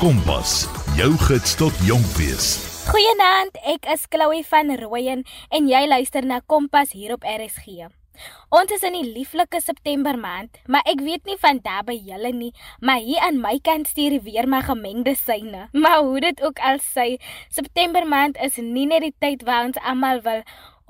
Kompas, 0.00 0.62
jou 0.96 1.10
gids 1.26 1.50
tot 1.60 1.80
jonk 1.84 2.06
wees. 2.16 2.54
Goeienaand, 2.88 3.58
ek 3.68 3.84
is 3.92 4.06
Chloe 4.08 4.40
van 4.48 4.72
Rooyen 4.80 5.26
en 5.52 5.66
jy 5.68 5.82
luister 5.90 6.24
na 6.24 6.38
Kompas 6.48 6.94
hier 6.96 7.12
op 7.18 7.26
RSG. 7.28 7.90
Ons 8.48 8.72
is 8.72 8.86
in 8.88 8.96
die 8.96 9.12
lieflike 9.12 9.60
September 9.60 10.16
maand, 10.16 10.56
maar 10.64 10.88
ek 10.88 11.04
weet 11.04 11.28
nie 11.28 11.36
van 11.42 11.60
daar 11.60 11.84
by 11.84 11.98
julle 12.00 12.32
nie, 12.32 12.50
maar 12.80 13.04
hier 13.04 13.20
aan 13.28 13.42
my 13.44 13.58
kant 13.60 13.92
stuur 13.92 14.16
die 14.16 14.24
weer 14.24 14.48
my 14.48 14.62
gemengde 14.64 15.12
syne. 15.20 15.66
Maar 15.76 16.00
hoe 16.00 16.24
dit 16.24 16.40
ook 16.48 16.64
al 16.64 16.80
sê, 16.80 17.20
September 17.52 18.08
maand 18.08 18.40
is 18.40 18.56
nie 18.56 18.88
net 18.88 19.04
die 19.04 19.14
tyd 19.20 19.44
waar 19.44 19.68
ons 19.68 19.80
almal 19.84 20.24
wil 20.24 20.40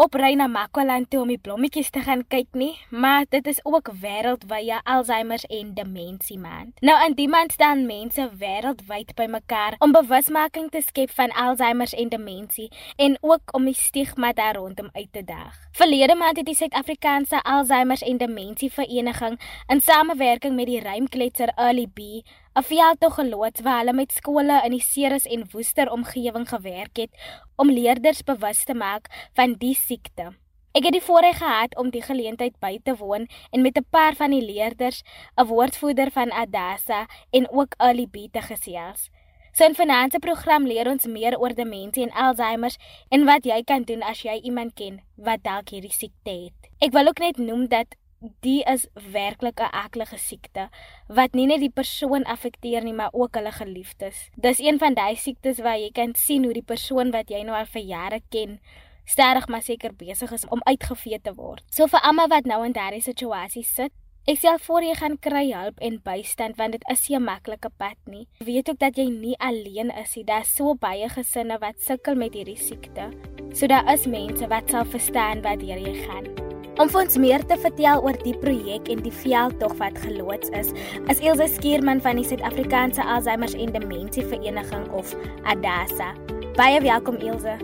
op 0.01 0.15
ry 0.17 0.33
na 0.33 0.47
Makwaland 0.49 1.11
toe 1.13 1.19
om 1.21 1.29
die 1.29 1.41
blommetjies 1.45 1.91
te 1.93 2.01
gaan 2.01 2.23
kyk 2.33 2.55
nie, 2.57 2.73
maar 2.89 3.27
dit 3.29 3.45
is 3.51 3.59
ook 3.69 3.91
wêreldwye 4.01 4.79
Alzheimer 4.89 5.43
en 5.53 5.75
demensie 5.77 6.39
maand. 6.41 6.73
Nou 6.81 6.95
in 7.05 7.17
die 7.19 7.29
maand 7.29 7.53
staan 7.53 7.85
mense 7.85 8.31
wêreldwyd 8.41 9.13
bymekaar 9.19 9.77
om 9.85 9.93
bewusmaking 9.93 10.71
te 10.73 10.81
skep 10.87 11.13
van 11.19 11.37
Alzheimer 11.37 11.93
en 11.93 12.09
demensie 12.09 12.71
en 12.97 13.19
ook 13.21 13.53
om 13.53 13.69
die 13.69 13.77
stigma 13.77 14.33
daar 14.33 14.57
rondom 14.57 14.89
uit 14.93 15.13
te 15.13 15.25
daag. 15.25 15.61
Verlede 15.77 16.17
maand 16.17 16.41
het 16.41 16.49
die 16.49 16.57
Suid-Afrikaanse 16.57 17.43
Alzheimer 17.43 18.01
en 18.01 18.25
demensie 18.25 18.73
vereniging 18.73 19.37
in 19.69 19.85
samewerking 19.85 20.57
met 20.57 20.73
die 20.73 20.81
ruimkletser 20.81 21.53
Early 21.57 21.87
B 21.87 22.25
'n 22.59 22.63
veldtog 22.63 23.15
geloods 23.15 23.61
waar 23.61 23.79
hulle 23.79 23.93
met 23.93 24.13
skole 24.13 24.61
in 24.65 24.73
die 24.75 24.83
Ceres 24.83 25.25
en 25.25 25.47
Woester 25.53 25.91
omgewing 25.91 26.49
gewerk 26.49 26.97
het 26.97 27.11
om 27.57 27.71
leerders 27.71 28.23
bewus 28.23 28.65
te 28.65 28.75
maak 28.75 29.07
van 29.39 29.55
die 29.59 29.75
siekte. 29.75 30.33
Ek 30.75 30.85
het 30.85 30.93
die 30.93 31.03
voorreg 31.03 31.39
gehad 31.39 31.77
om 31.79 31.91
die 31.91 32.03
geleentheid 32.03 32.59
by 32.59 32.81
te 32.83 32.97
woon 32.97 33.29
en 33.51 33.63
met 33.63 33.79
'n 33.79 33.87
paar 33.91 34.15
van 34.15 34.31
die 34.31 34.43
leerders, 34.43 35.03
'n 35.37 35.47
woordvoerder 35.47 36.11
van 36.11 36.33
Adasa 36.33 37.07
en 37.31 37.51
ook 37.51 37.75
Alibi 37.77 38.29
te 38.31 38.43
gesels. 38.43 39.11
So 39.53 39.65
'n 39.65 39.75
finansiële 39.75 40.19
program 40.19 40.67
leer 40.67 40.91
ons 40.91 41.07
meer 41.07 41.39
oor 41.39 41.55
demensie 41.55 42.03
en 42.03 42.13
Alzheimer 42.13 42.75
en 43.09 43.25
wat 43.25 43.45
jy 43.45 43.63
kan 43.63 43.83
doen 43.83 44.03
as 44.03 44.23
jy 44.23 44.41
iemand 44.43 44.75
ken 44.75 45.03
wat 45.17 45.43
dalk 45.43 45.69
hierdie 45.69 45.93
siekte 45.93 46.31
het. 46.31 46.71
Ek 46.79 46.93
wil 46.93 47.07
ook 47.07 47.19
net 47.19 47.37
noem 47.37 47.69
dat 47.69 47.87
die 48.21 48.63
is 48.69 48.87
werklik 49.13 49.61
'n 49.61 49.73
aklige 49.73 50.19
siekte 50.19 50.69
wat 51.09 51.33
nie 51.33 51.47
net 51.47 51.61
die 51.61 51.73
persoon 51.73 52.25
affekteer 52.25 52.83
nie, 52.85 52.93
maar 52.93 53.13
ook 53.13 53.35
hulle 53.35 53.53
geliefdes. 53.53 54.29
Dis 54.37 54.59
een 54.59 54.79
van 54.79 54.95
daai 54.95 55.17
siektes 55.17 55.59
waar 55.59 55.79
jy 55.79 55.91
kan 55.91 56.15
sien 56.15 56.45
hoe 56.45 56.53
die 56.53 56.63
persoon 56.63 57.11
wat 57.11 57.31
jy 57.31 57.43
nou 57.43 57.57
al 57.57 57.67
vir 57.67 57.83
jare 57.83 58.21
ken, 58.29 58.61
sterk 59.05 59.49
maar 59.49 59.63
seker 59.63 59.95
besig 59.95 60.33
is 60.33 60.47
om 60.49 60.61
uitgevee 60.63 61.21
te 61.21 61.35
word. 61.35 61.63
So 61.71 61.87
vir 61.87 62.01
almal 62.01 62.29
wat 62.29 62.45
nou 62.45 62.65
in 62.65 62.73
daardie 62.73 63.03
situasie 63.03 63.65
sit, 63.65 63.93
ek 64.27 64.39
sê 64.39 64.59
voor 64.59 64.83
jy 64.83 64.95
gaan 64.95 65.17
kry 65.19 65.53
hulp 65.53 65.79
en 65.81 66.01
bystand 66.05 66.57
want 66.57 66.73
dit 66.73 66.85
is 66.91 67.09
nie 67.09 67.17
'n 67.17 67.25
maklike 67.25 67.71
pad 67.79 67.97
nie. 68.07 68.29
Weet 68.39 68.69
ook 68.69 68.79
dat 68.79 68.97
jy 68.97 69.09
nie 69.09 69.37
alleen 69.39 69.91
is 69.91 70.17
nie. 70.17 70.25
Daar's 70.25 70.55
so 70.55 70.75
baie 70.75 71.09
gesinne 71.09 71.59
wat 71.59 71.81
sukkel 71.81 72.15
met 72.15 72.35
hierdie 72.35 72.57
siekte. 72.59 73.11
So 73.53 73.67
daar 73.67 73.93
is 73.93 74.07
mense 74.07 74.47
wat 74.47 74.71
sal 74.71 74.85
verstaan 74.85 75.43
wat 75.43 75.63
jy 75.63 76.07
gaan. 76.07 76.50
Om 76.79 76.89
vir 76.89 77.01
ons 77.01 77.17
meer 77.19 77.43
te 77.51 77.57
vertel 77.59 78.05
oor 78.07 78.17
die 78.23 78.35
projek 78.39 78.87
en 78.93 79.01
die 79.03 79.13
veldtog 79.13 79.73
wat 79.81 79.97
geloods 79.99 80.53
is, 80.55 80.71
is 81.11 81.19
Elsje 81.19 81.49
Skierman 81.57 81.99
van 82.05 82.21
die 82.21 82.25
Suid-Afrikaanse 82.29 83.03
Alzheimer 83.03 83.51
en 83.59 83.73
Demensie 83.75 84.23
Vereniging 84.23 84.85
of 84.95 85.11
ADASA. 85.51 86.13
Baie 86.55 86.79
welkom 86.85 87.19
Elsje. 87.19 87.57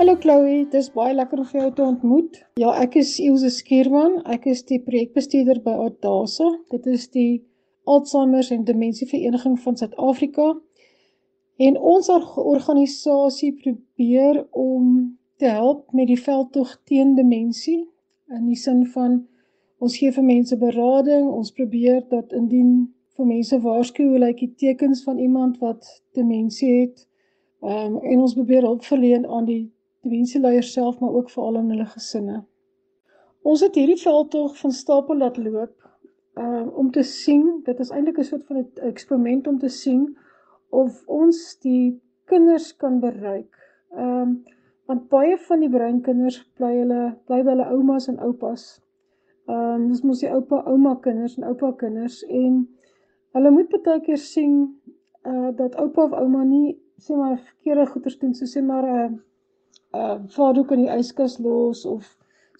Hallo 0.00 0.16
Chloe, 0.20 0.64
dit 0.64 0.74
is 0.80 0.90
baie 0.96 1.14
lekker 1.14 1.44
om 1.44 1.52
jou 1.52 1.68
te 1.76 1.84
ontmoet. 1.86 2.40
Ja, 2.60 2.74
ek 2.82 2.98
is 2.98 3.14
Elsje 3.22 3.52
Skierman. 3.54 4.18
Ek 4.34 4.48
is 4.50 4.64
die 4.66 4.80
projekbestuurder 4.82 5.62
by 5.62 5.76
ADASA. 5.86 6.50
Dit 6.74 6.88
is 6.90 7.06
die 7.14 7.44
Alzheimer 7.86 8.50
en 8.50 8.66
Demensie 8.66 9.06
Vereniging 9.06 9.54
van 9.62 9.78
Suid-Afrika. 9.78 10.56
En 11.62 11.78
ons 11.78 12.10
organisasie 12.10 13.54
probeer 13.62 14.42
om 14.50 15.14
te 15.36 15.46
help 15.46 15.92
met 15.92 16.06
die 16.06 16.20
veldtog 16.20 16.76
teen 16.84 17.14
demensie 17.14 17.80
in 18.32 18.46
die 18.46 18.58
sin 18.58 18.86
van 18.94 19.26
ons 19.78 19.98
gee 20.00 20.12
vir 20.12 20.24
mense 20.24 20.56
berading, 20.56 21.28
ons 21.28 21.52
probeer 21.52 22.00
dat 22.10 22.32
indien 22.32 22.86
vir 23.16 23.28
mense 23.28 23.58
waarsku 23.60 24.06
hoe 24.08 24.18
lyk 24.18 24.40
die 24.40 24.54
tekens 24.64 25.02
van 25.04 25.18
iemand 25.18 25.58
wat 25.60 25.84
demensie 26.16 26.70
het, 26.72 27.06
um, 27.60 27.98
en 28.00 28.24
ons 28.24 28.34
probeer 28.34 28.64
hulp 28.64 28.84
verleen 28.84 29.26
aan 29.26 29.48
die 29.48 29.62
demensieleiers 30.06 30.72
self 30.72 31.00
maar 31.00 31.16
ook 31.20 31.30
veral 31.30 31.60
aan 31.60 31.70
hulle 31.74 31.88
gesinne. 31.92 32.42
Ons 33.46 33.62
het 33.62 33.76
hierdie 33.78 34.00
veldtog 34.00 34.56
van 34.58 34.72
stapel 34.74 35.20
laat 35.22 35.36
loop 35.38 35.74
um, 36.40 36.68
om 36.68 36.90
te 36.92 37.04
sien, 37.06 37.60
dit 37.64 37.80
is 37.80 37.92
eintlik 37.92 38.18
'n 38.18 38.28
soort 38.30 38.46
van 38.46 38.64
'n 38.64 38.88
eksperiment 38.90 39.46
om 39.46 39.58
te 39.58 39.68
sien 39.68 40.16
of 40.70 41.02
ons 41.06 41.58
die 41.60 42.00
kinders 42.24 42.76
kan 42.76 43.00
bereik. 43.00 43.52
Ehm 43.92 44.20
um, 44.20 44.44
want 44.86 45.08
baie 45.10 45.36
van 45.48 45.62
die 45.64 45.70
breinkinders 45.70 46.40
bly 46.58 46.72
hulle 46.78 47.02
bly 47.26 47.42
by 47.42 47.54
hulle 47.54 47.68
oumas 47.74 48.08
en 48.12 48.18
oupas. 48.28 48.66
Ehm 49.50 49.74
um, 49.74 49.86
dis 49.90 50.02
mos 50.06 50.22
die 50.22 50.32
oupa 50.32 50.62
ouma 50.72 50.96
kinders 51.02 51.36
en 51.38 51.46
oupa 51.50 51.72
kinders 51.82 52.22
en 52.40 52.60
hulle 53.38 53.50
moet 53.54 53.78
baie 53.84 54.00
keer 54.08 54.22
sien 54.22 54.58
uh 55.32 55.50
dat 55.60 55.78
oupa 55.82 56.04
of 56.08 56.18
ouma 56.20 56.44
nie 56.44 56.76
sê 57.06 57.16
maar 57.18 57.36
verkeerde 57.38 57.86
goeders 57.92 58.18
doen 58.18 58.34
so 58.34 58.46
sê 58.52 58.62
maar 58.70 58.86
'n 58.86 59.00
uh, 59.02 60.00
uh 60.00 60.16
vaardoek 60.36 60.72
in 60.76 60.82
die 60.84 60.94
yskas 60.98 61.38
los 61.46 61.84
of 61.94 62.04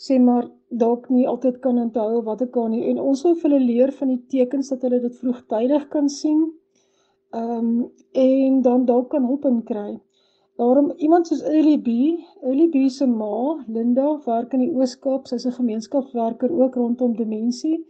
sê 0.06 0.18
maar 0.20 0.50
dalk 0.84 1.08
nie 1.10 1.26
altyd 1.32 1.60
kan 1.64 1.78
onthou 1.78 2.22
wat 2.28 2.42
ek 2.42 2.52
kan 2.56 2.70
nie 2.70 2.84
en 2.90 2.98
ons 3.10 3.22
wil 3.24 3.34
vir 3.34 3.50
hulle 3.50 3.66
leer 3.70 3.92
van 3.98 4.08
die 4.08 4.22
tekens 4.34 4.68
dat 4.72 4.82
hulle 4.82 5.00
dit 5.00 5.20
vroegtydig 5.22 5.88
kan 5.94 6.08
sien. 6.08 6.42
Ehm 7.34 7.58
um, 7.58 7.92
en 8.12 8.62
dan 8.62 8.84
dalk 8.84 9.10
kan 9.10 9.24
hulp 9.30 9.44
in 9.44 9.62
kry. 9.70 9.90
Daarom 10.56 10.92
iemand 10.96 11.26
soos 11.26 11.42
Elie 11.42 11.78
B, 11.78 11.88
Elie 12.42 12.68
B 12.68 12.88
se 12.88 13.06
ma, 13.06 13.64
Linda, 13.66 14.06
werk 14.24 14.54
in 14.56 14.62
die 14.64 14.72
Oos-Kaap. 14.72 15.26
Sy's 15.28 15.44
'n 15.46 15.52
gemeenskapswerker 15.58 16.50
ook 16.60 16.74
rondom 16.74 17.16
demensie. 17.16 17.84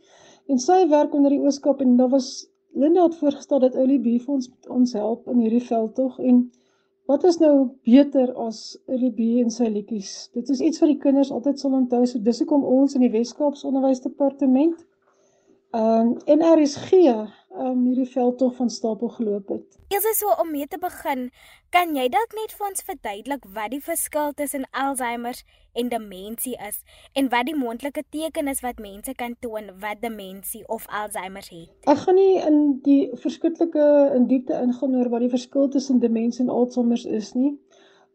En 0.46 0.58
sy 0.58 0.88
werk 0.88 1.14
onder 1.14 1.30
die 1.30 1.40
Oos-Kaap 1.40 1.80
en 1.80 1.96
daar 1.96 2.10
was 2.10 2.48
Linda 2.72 3.02
het 3.02 3.14
voorgestel 3.16 3.58
dat 3.58 3.74
Elie 3.74 3.98
B 3.98 4.18
vir 4.22 4.34
ons 4.34 4.50
ons 4.68 4.92
help 4.92 5.28
in 5.28 5.38
hierdie 5.38 5.66
veldtog 5.68 6.18
en 6.18 6.50
wat 7.06 7.24
is 7.24 7.38
nou 7.38 7.70
beter 7.86 8.34
as 8.34 8.78
Elie 8.86 9.12
B 9.14 9.38
en 9.42 9.50
sy 9.50 9.70
liedjies? 9.70 10.28
Dit 10.34 10.50
is 10.50 10.60
iets 10.60 10.82
wat 10.82 10.90
die 10.90 10.98
kinders 10.98 11.30
altyd 11.30 11.58
sal 11.58 11.72
onthou. 11.72 12.02
So 12.06 12.18
dis 12.18 12.42
hoekom 12.42 12.64
ons 12.64 12.94
in 12.98 13.06
die 13.06 13.12
Wes-Kaapse 13.14 13.66
Onderwysdepartement 13.66 14.84
ehm 15.70 16.10
um, 16.10 16.12
en 16.26 16.44
RSG 16.50 16.90
um, 17.58 17.84
hierdie 17.86 18.08
veldtog 18.08 18.54
van 18.56 18.70
stapel 18.70 19.08
geloop 19.08 19.48
het. 19.48 19.78
Eers 19.88 20.04
is 20.10 20.18
so 20.18 20.32
om 20.42 20.50
mee 20.50 20.66
te 20.66 20.78
begin, 20.78 21.28
kan 21.74 21.94
jy 21.96 22.06
dalk 22.12 22.34
net 22.36 22.54
vir 22.56 22.66
ons 22.68 22.84
verduidelik 22.86 23.46
wat 23.56 23.70
die 23.74 23.82
verskil 23.82 24.32
tussen 24.38 24.66
Alzheimer 24.70 25.38
en 25.76 25.90
demensie 25.92 26.56
is 26.68 26.80
en 27.14 27.30
wat 27.34 27.46
die 27.48 27.56
moontlike 27.56 28.02
tekens 28.14 28.56
is 28.56 28.64
wat 28.64 28.82
mense 28.82 29.14
kan 29.14 29.36
toon 29.44 29.70
wat 29.82 30.02
demensie 30.02 30.64
of 30.72 30.88
Alzheimer 30.88 31.46
het? 31.50 31.70
Ek 31.86 32.02
gaan 32.04 32.18
nie 32.20 32.34
in 32.40 32.58
die 32.86 33.00
verskriklike 33.22 33.86
in 34.16 34.26
diepte 34.32 34.58
ingaan 34.58 34.98
oor 34.98 35.12
wat 35.14 35.24
die 35.26 35.32
verskil 35.32 35.70
tussen 35.72 36.02
demensie 36.02 36.44
en 36.46 36.52
Alzheimer 36.52 37.00
is 37.20 37.32
nie. 37.38 37.54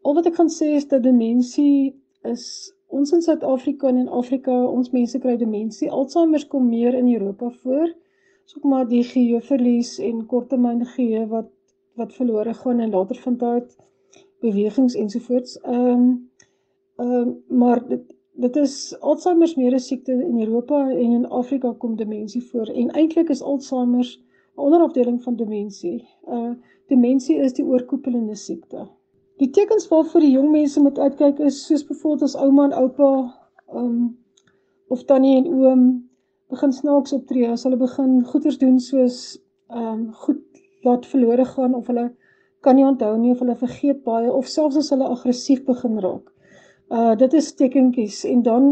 Al 0.02 0.18
wat 0.18 0.28
ek 0.30 0.38
gaan 0.40 0.52
sê 0.52 0.74
is 0.76 0.88
dat 0.90 1.06
demensie 1.06 1.94
is 2.28 2.44
ons 2.92 3.12
in 3.16 3.22
Suid-Afrika 3.24 3.88
en 3.88 4.02
in 4.02 4.08
Afrika, 4.12 4.52
ons 4.52 4.92
mense 4.92 5.18
kry 5.18 5.38
demensie. 5.40 5.88
Alzheimer 5.90 6.44
kom 6.52 6.68
meer 6.68 6.94
in 6.94 7.08
Europa 7.08 7.48
voor 7.62 7.88
soek 8.52 8.64
maar 8.68 8.88
die 8.88 9.04
geheueverlies 9.04 9.98
en 9.98 10.26
korttermyn 10.28 10.84
geheue 10.94 11.26
wat 11.28 11.50
wat 12.00 12.12
verlore 12.16 12.54
gaan 12.54 12.80
en 12.80 12.90
later 12.90 13.18
van 13.24 13.36
tyd 13.36 13.76
bewegings 14.44 14.96
ensovoorts. 15.04 15.60
Ehm 15.60 15.86
um, 15.92 16.04
ehm 16.96 17.12
um, 17.12 17.30
maar 17.48 17.80
dit 17.88 18.02
dit 18.44 18.56
is 18.56 18.74
Alzheimer 19.00 19.52
meer 19.56 19.74
'n 19.74 19.78
siekte 19.86 20.12
in 20.12 20.40
Europa 20.40 20.90
en 20.90 21.10
in 21.18 21.26
Afrika 21.28 21.72
kom 21.78 21.96
demensie 21.96 22.42
voor 22.50 22.66
en 22.66 22.90
eintlik 22.90 23.28
is 23.28 23.42
Alzheimer 23.42 24.06
'n 24.56 24.60
onderafdeling 24.60 25.22
van 25.22 25.36
demensie. 25.36 26.08
Uh 26.28 26.52
demensie 26.86 27.36
is 27.36 27.52
die 27.52 27.64
oorkoepelende 27.64 28.34
siekte. 28.34 28.88
Die 29.36 29.50
tekens 29.50 29.88
waarvoor 29.88 30.20
die 30.20 30.30
jong 30.30 30.50
mense 30.50 30.80
moet 30.80 30.98
uitkyk 30.98 31.38
is 31.38 31.66
soos 31.66 31.86
byvoorbeeld 31.86 32.22
as 32.22 32.36
ouma 32.36 32.64
en 32.64 32.72
oupa 32.72 33.12
ehm 33.66 33.84
um, 33.84 34.18
of 34.88 35.04
tannie 35.04 35.36
en 35.36 35.46
oom 35.46 36.10
begin 36.52 36.72
snaaks 36.72 37.14
optree, 37.16 37.46
as 37.48 37.64
hulle 37.66 37.78
begin 37.80 38.20
goeders 38.32 38.58
doen 38.60 38.78
soos 38.80 39.18
ehm 39.72 39.88
um, 39.92 40.02
goed 40.24 40.42
laat 40.86 41.06
verlore 41.06 41.44
gaan 41.54 41.74
of 41.78 41.86
hulle 41.90 42.10
kan 42.62 42.76
nie 42.78 42.86
onthou 42.86 43.16
nie 43.18 43.32
of 43.34 43.40
hulle 43.42 43.56
vergeet 43.58 44.02
baie 44.06 44.30
of 44.30 44.48
selfs 44.50 44.78
as 44.80 44.90
hulle 44.94 45.08
aggressief 45.14 45.64
begin 45.66 45.98
raak. 46.04 46.26
Uh 46.90 47.14
dit 47.22 47.34
is 47.40 47.52
tekentjies 47.58 48.24
en 48.28 48.42
dan 48.48 48.68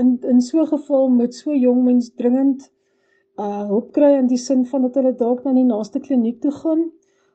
in 0.00 0.18
in 0.32 0.40
so 0.40 0.60
'n 0.62 0.72
geval 0.72 1.08
moet 1.08 1.34
so 1.34 1.54
jong 1.66 1.84
mens 1.84 2.10
dringend 2.22 2.70
uh 3.38 3.64
hulp 3.72 3.92
kry 3.92 4.12
in 4.18 4.26
die 4.32 4.42
sin 4.46 4.64
van 4.72 4.82
dat 4.82 4.96
hulle 4.98 5.14
dalk 5.22 5.44
na 5.44 5.52
die 5.52 5.68
naaste 5.74 6.00
kliniek 6.00 6.40
toe 6.40 6.52
gaan 6.62 6.82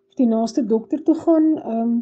of 0.09 0.15
die 0.21 0.29
naaste 0.35 0.65
dokter 0.73 1.03
toe 1.03 1.15
gaan 1.15 1.47
um 1.75 1.93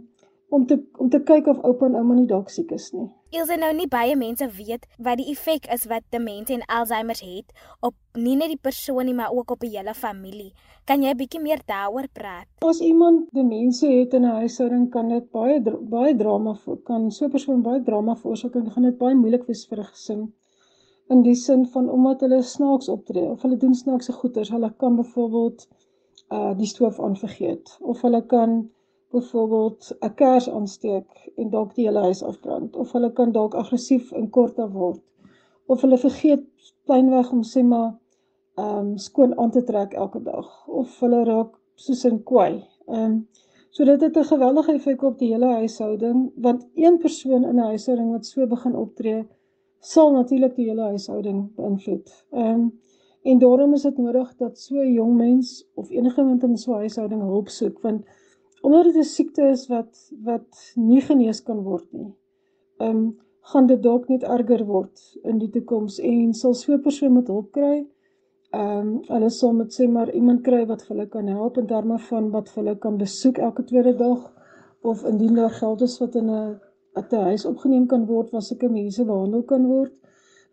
om 0.53 0.65
te 0.69 0.75
om 1.01 1.09
te 1.09 1.19
kyk 1.25 1.47
of 1.49 1.61
oupa 1.67 1.87
en 1.89 1.95
ouma 1.97 2.15
nie 2.17 2.27
dalk 2.29 2.51
siek 2.53 2.71
is 2.75 2.91
nie. 2.93 3.07
Ilse 3.33 3.55
nou 3.57 3.71
nie 3.73 3.87
baie 3.89 4.13
mense 4.19 4.45
weet 4.57 4.83
wat 5.05 5.17
die 5.21 5.31
effek 5.31 5.65
is 5.75 5.87
wat 5.89 6.05
demensie 6.13 6.59
en 6.59 6.65
Alzheimer 6.77 7.17
het 7.17 7.55
op 7.87 7.95
nie 8.25 8.35
net 8.37 8.51
die 8.53 8.59
persoon 8.67 9.07
nie, 9.09 9.15
maar 9.17 9.33
ook 9.33 9.55
op 9.55 9.63
die 9.65 9.71
hele 9.73 9.95
familie. 9.97 10.51
Kan 10.85 11.01
jy 11.01 11.13
'n 11.13 11.17
bietjie 11.21 11.41
meer 11.41 11.63
daaroor 11.71 12.07
praat? 12.19 12.47
As 12.71 12.81
iemand 12.81 13.29
demensie 13.39 13.89
het 13.99 14.13
in 14.13 14.25
'n 14.25 14.37
huishouding, 14.41 14.91
kan 14.91 15.09
dit 15.09 15.31
baie 15.31 15.59
baie 15.95 16.15
drama 16.15 16.53
kan 16.85 17.11
so 17.11 17.25
'n 17.25 17.31
persoon 17.31 17.61
baie 17.63 17.81
drama 17.81 18.15
veroorsaak 18.15 18.55
en 18.55 18.71
gaan 18.71 18.83
dit 18.89 18.97
baie 18.97 19.15
moeilik 19.15 19.47
wees 19.47 19.65
vir 19.65 19.79
'n 19.79 19.89
gesin. 19.93 20.33
In 21.09 21.23
die 21.23 21.35
sin 21.35 21.65
van 21.65 21.89
omdat 21.89 22.21
hulle 22.21 22.41
snaaks 22.41 22.89
optree 22.89 23.25
of 23.31 23.41
hulle 23.41 23.57
doen 23.57 23.73
snaakse 23.73 24.11
goeders, 24.11 24.49
hulle 24.49 24.73
kan 24.77 24.95
byvoorbeeld 24.95 25.67
uh 26.31 26.53
die 26.57 26.67
stoof 26.67 26.99
aanvergeet 26.99 27.77
of 27.81 28.01
hulle 28.01 28.21
kan 28.25 28.69
byvoorbeeld 29.13 29.91
'n 29.99 30.13
kers 30.19 30.49
aansteek 30.49 31.09
en 31.35 31.49
dalk 31.49 31.75
die 31.75 31.85
hele 31.87 32.05
huis 32.09 32.23
afbrand 32.23 32.75
of 32.83 32.91
hulle 32.95 33.11
kan 33.19 33.31
dalk 33.31 33.53
aggressief 33.63 34.11
en 34.11 34.29
korter 34.29 34.69
word 34.71 35.01
of 35.65 35.81
hulle 35.81 35.97
vergeet 35.97 36.45
pleinweg 36.87 37.31
om 37.31 37.43
sê 37.53 37.63
maar 37.73 37.91
ehm 38.63 38.79
um, 38.79 38.97
skoon 38.97 39.37
aan 39.39 39.51
te 39.51 39.63
trek 39.69 39.93
elke 39.93 40.21
dag 40.23 40.49
of 40.67 40.99
hulle 40.99 41.23
raak 41.29 41.53
soos 41.85 42.03
in 42.09 42.23
kwaai. 42.23 42.63
Ehm 42.87 43.03
um, 43.03 43.15
so 43.69 43.85
dit 43.85 44.01
het 44.01 44.17
'n 44.17 44.31
geweldige 44.33 44.73
effek 44.73 45.03
op 45.03 45.17
die 45.19 45.31
hele 45.33 45.49
huishouding 45.59 46.31
want 46.35 46.67
een 46.75 46.97
persoon 46.97 47.43
in 47.43 47.55
'n 47.55 47.69
huishouding 47.71 48.11
wat 48.11 48.25
so 48.25 48.47
begin 48.47 48.75
optree 48.75 49.27
sal 49.79 50.11
natuurlik 50.11 50.55
die 50.55 50.67
hele 50.69 50.81
huishouding 50.81 51.55
beïnvloed. 51.55 52.25
Ehm 52.31 52.49
um, 52.49 52.71
en 53.23 53.39
daarom 53.39 53.73
is 53.73 53.81
dit 53.81 53.97
nodig 53.97 54.35
dat 54.35 54.59
so 54.59 54.75
'n 54.75 54.93
jong 54.93 55.15
mens 55.15 55.69
of 55.73 55.89
enige 55.89 56.21
iemand 56.21 56.43
in 56.43 56.57
so 56.57 56.71
'n 56.71 56.77
huishouding 56.77 57.21
hulp 57.21 57.49
soek 57.49 57.81
want 57.81 58.05
omdat 58.65 58.83
dit 58.83 58.95
'n 58.95 59.03
siekte 59.17 59.43
is 59.55 59.67
wat 59.67 59.93
wat 60.23 60.73
nie 60.75 61.01
genees 61.01 61.43
kan 61.43 61.63
word 61.63 61.87
nie. 61.91 62.11
Ehm 62.77 62.89
um, 62.97 63.17
gaan 63.51 63.65
dit 63.67 63.81
dalk 63.83 64.07
net 64.07 64.23
erger 64.23 64.63
word 64.65 65.01
in 65.23 65.39
die 65.39 65.49
toekoms 65.55 65.99
en 65.99 66.33
sal 66.33 66.53
so 66.53 66.73
'n 66.73 66.81
persoon 66.81 67.13
met 67.13 67.27
hulp 67.27 67.49
kry. 67.51 67.87
Ehm 68.59 68.77
um, 68.79 69.01
hulle 69.07 69.29
sal 69.29 69.53
met 69.53 69.75
sê 69.77 69.87
maar 69.87 70.13
iemand 70.13 70.41
kry 70.47 70.61
wat 70.65 70.87
hulle 70.87 71.07
kan 71.15 71.27
help 71.27 71.57
in 71.57 71.67
terme 71.67 71.97
van 72.09 72.29
wat 72.31 72.53
hulle 72.55 72.75
kan 72.85 72.97
besoek 72.97 73.37
elke 73.37 73.63
tweede 73.63 73.95
dag 73.95 74.21
of 74.81 75.03
indien 75.11 75.35
daar 75.35 75.55
geld 75.61 75.81
is 75.81 75.99
wat 75.99 76.15
in 76.15 76.29
'n 76.29 76.59
'n 76.95 77.27
huis 77.29 77.45
opgeneem 77.45 77.85
kan 77.85 78.05
word 78.05 78.31
waar 78.31 78.41
sulke 78.41 78.69
mense 78.69 79.05
behandel 79.05 79.43
kan 79.43 79.65
word. 79.67 79.93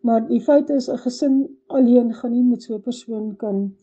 Maar 0.01 0.27
die 0.29 0.41
feit 0.41 0.71
is 0.71 0.89
'n 0.89 1.03
gesin 1.07 1.35
alleen 1.67 2.15
gaan 2.15 2.33
nie 2.33 2.43
met 2.43 2.63
so 2.63 2.75
'n 2.75 2.81
persoon 2.81 3.37
kan 3.37 3.77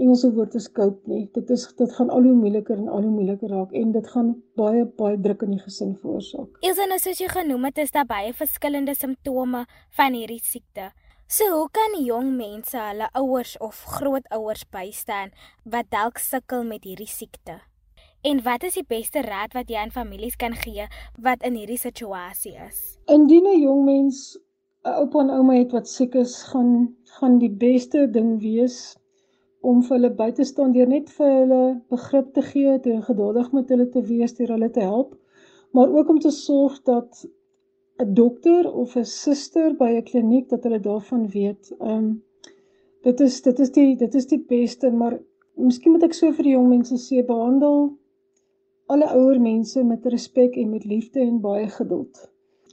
Engelse 0.00 0.30
woord 0.32 0.54
is 0.54 0.70
cope 0.72 1.08
nie. 1.10 1.26
Dit 1.36 1.50
is 1.50 1.66
dit 1.76 1.92
gaan 1.92 2.10
al 2.10 2.24
hoe 2.24 2.32
moeiliker 2.32 2.78
en 2.78 2.88
al 2.88 3.02
hoe 3.04 3.12
moeiliker 3.12 3.50
raak 3.52 3.72
en 3.76 3.92
dit 3.92 4.06
gaan 4.14 4.30
baie 4.56 4.86
baie 4.96 5.18
druk 5.20 5.42
in 5.44 5.52
die 5.56 5.60
gesin 5.60 5.92
veroorsaak. 6.00 6.60
Ilse 6.64 6.86
nou 6.88 6.98
soos 7.02 7.20
jy 7.20 7.28
genoem 7.28 7.68
het, 7.68 7.78
is 7.78 7.92
daar 7.92 8.08
baie 8.08 8.32
verskillende 8.32 8.94
simptome 8.96 9.66
van 9.98 10.16
hierdie 10.16 10.40
siekte. 10.40 10.92
So 11.28 11.48
hoe 11.48 11.68
kan 11.72 11.98
jong 12.04 12.32
mense 12.36 12.76
hulle 12.76 13.10
ouers 13.16 13.58
of 13.60 13.84
grootouers 13.98 14.64
bystaan 14.72 15.30
wat 15.64 15.92
dalk 15.92 16.18
sukkel 16.18 16.64
met 16.64 16.88
hierdie 16.88 17.08
siekte? 17.08 17.60
En 18.22 18.42
wat 18.46 18.64
is 18.64 18.76
die 18.78 18.86
beste 18.88 19.20
raad 19.26 19.52
wat 19.56 19.68
jy 19.68 19.76
aan 19.80 19.92
families 19.92 20.36
kan 20.40 20.56
gee 20.56 20.88
wat 21.20 21.44
in 21.44 21.56
hierdie 21.58 21.80
situasie 21.80 22.52
is? 22.68 22.96
Indien 23.12 23.44
'n 23.44 23.60
jong 23.60 23.84
mens 23.84 24.38
'n 24.84 24.96
oupa 25.04 25.20
en 25.20 25.30
ouma 25.30 25.54
het 25.54 25.72
wat 25.72 25.88
siek 25.88 26.14
is, 26.14 26.42
gaan 26.42 26.96
gaan 27.20 27.38
die 27.38 27.50
beste 27.50 28.10
ding 28.10 28.40
wees 28.40 28.96
om 29.62 29.82
vir 29.86 29.94
hulle 29.96 30.10
by 30.18 30.28
te 30.36 30.44
staan 30.46 30.72
deur 30.74 30.88
net 30.90 31.10
vir 31.16 31.28
hulle 31.32 31.60
begrip 31.94 32.32
te 32.36 32.42
gee, 32.48 32.78
te 32.82 32.96
geduldig 33.08 33.52
met 33.56 33.68
hulle 33.70 33.86
te 33.94 34.02
wees, 34.08 34.34
deur 34.38 34.56
hulle 34.56 34.68
te 34.74 34.82
help, 34.82 35.12
maar 35.76 35.92
ook 35.98 36.08
om 36.14 36.18
te 36.24 36.32
sorg 36.34 36.80
dat 36.88 37.22
'n 38.02 38.14
dokter 38.18 38.66
of 38.82 38.96
'n 38.96 39.04
suster 39.04 39.76
by 39.82 39.90
'n 39.98 40.08
kliniek 40.10 40.48
dat 40.48 40.64
hulle 40.66 40.80
daarvan 40.80 41.28
weet. 41.36 41.70
Ehm 41.78 41.98
um, 41.98 42.08
dit 43.02 43.20
is 43.20 43.42
dit 43.42 43.58
is 43.58 43.70
die 43.70 43.96
dit 43.96 44.14
is 44.14 44.26
die 44.26 44.42
beste, 44.54 44.90
maar 44.90 45.20
miskien 45.54 45.92
moet 45.92 46.08
ek 46.08 46.14
so 46.14 46.32
vir 46.32 46.44
die 46.44 46.56
jong 46.56 46.68
mense 46.68 46.98
sê 47.04 47.22
behandel 47.26 47.78
alle 48.86 49.08
ouer 49.14 49.40
mense 49.40 49.84
met 49.84 50.06
respek 50.06 50.56
en 50.56 50.70
met 50.70 50.84
liefde 50.84 51.20
en 51.20 51.40
baie 51.40 51.68
geduld. 51.68 52.30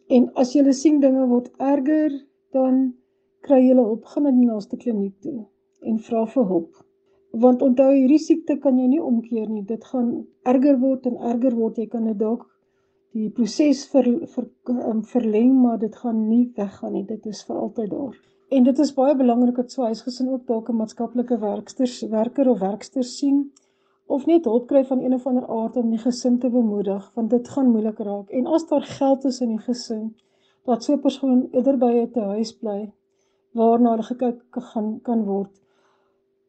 En 0.08 0.32
as 0.34 0.54
jy 0.54 0.72
sien 0.72 1.00
dinge 1.00 1.28
word 1.28 1.52
erger, 1.58 2.12
dan 2.52 2.94
kry 3.42 3.62
jy 3.68 3.76
hulp 3.76 4.06
gaan 4.06 4.24
na 4.24 4.32
die 4.32 4.50
naaste 4.50 4.78
kliniek 4.78 5.22
toe 5.22 5.46
en 5.82 6.00
vra 6.00 6.26
vir 6.34 6.48
hulp. 6.52 6.86
Want 7.44 7.62
onthou 7.62 7.90
hierdie 7.94 8.22
siekte 8.22 8.58
kan 8.64 8.78
jy 8.80 8.88
nie 8.88 9.02
omkeer 9.02 9.50
nie. 9.50 9.64
Dit 9.64 9.86
gaan 9.86 10.26
erger 10.50 10.80
word 10.82 11.06
en 11.06 11.20
erger 11.32 11.56
word. 11.56 11.78
Jy 11.78 11.88
kan 11.92 12.08
dit 12.10 12.18
dalk 12.18 12.48
die 13.14 13.30
proses 13.34 13.86
ver, 13.92 14.08
ver, 14.34 14.48
um, 14.70 15.04
verleng, 15.04 15.54
maar 15.62 15.78
dit 15.82 15.96
gaan 15.96 16.28
nie 16.28 16.52
weggaan 16.58 16.94
nie. 16.94 17.06
Dit 17.06 17.26
is 17.30 17.44
vir 17.46 17.62
altyd 17.64 17.90
daar. 17.94 18.18
En 18.50 18.66
dit 18.66 18.80
is 18.80 18.94
baie 18.98 19.16
belangrik 19.16 19.62
dat 19.62 19.72
so 19.72 19.86
huisgesin 19.86 20.30
ook 20.34 20.48
dalk 20.48 20.70
'n 20.70 20.78
maatskaplike 20.82 21.38
werksters 21.40 22.02
werker 22.10 22.50
of 22.50 22.60
werkster 22.60 23.04
sien 23.04 23.52
of 24.08 24.26
net 24.26 24.46
hulp 24.46 24.68
kry 24.68 24.84
van 24.86 25.04
een 25.04 25.14
of 25.14 25.28
ander 25.28 25.48
aard 25.48 25.76
om 25.78 25.90
die 25.90 26.02
gesin 26.02 26.40
te 26.40 26.50
bemoedig 26.50 27.12
want 27.16 27.30
dit 27.30 27.50
gaan 27.50 27.72
moeilik 27.72 28.00
raak. 28.00 28.30
En 28.30 28.48
as 28.48 28.68
daar 28.68 28.82
geld 28.82 29.26
is 29.26 29.42
in 29.42 29.50
die 29.50 29.66
gesin, 29.68 30.16
dat 30.66 30.84
so 30.84 30.94
'n 30.94 31.00
persoon 31.00 31.48
eerder 31.52 31.78
by 31.78 31.94
'n 31.94 32.30
huis 32.34 32.54
bly 32.58 32.92
waarna 33.54 33.90
hulle 33.90 34.04
gekyk 34.04 34.40
kan 34.50 35.00
kan 35.02 35.26
word 35.26 35.62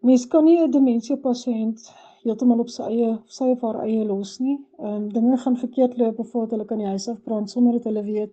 Mens 0.00 0.26
kan 0.26 0.44
nie 0.44 0.58
'n 0.62 0.70
demensie 0.70 1.16
pasiënt 1.16 1.92
heeltemal 2.24 2.60
op 2.60 2.68
sy 2.68 2.82
eie 2.82 3.10
sy 3.26 3.44
of 3.54 3.60
haar 3.60 3.82
eie 3.84 4.04
los 4.04 4.38
nie. 4.40 4.56
Ehm 4.78 4.94
um, 4.94 5.08
dinge 5.12 5.36
gaan 5.36 5.56
verkeerd 5.56 5.98
loop 5.98 6.18
of 6.18 6.32
hulle 6.32 6.64
kan 6.64 6.78
die 6.78 6.86
huis 6.86 7.08
afbrand 7.08 7.50
sonder 7.50 7.72
dat 7.72 7.84
hulle 7.84 8.02
weet. 8.04 8.32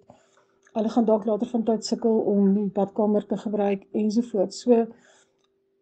Hulle 0.73 0.89
gaan 0.89 1.05
dalk 1.05 1.25
later 1.25 1.47
van 1.47 1.63
tyd 1.63 1.85
sukkel 1.85 2.19
om 2.33 2.53
die 2.53 2.69
badkamer 2.73 3.25
te 3.25 3.37
gebruik 3.37 3.87
ensovoorts. 3.91 4.61
So 4.61 4.85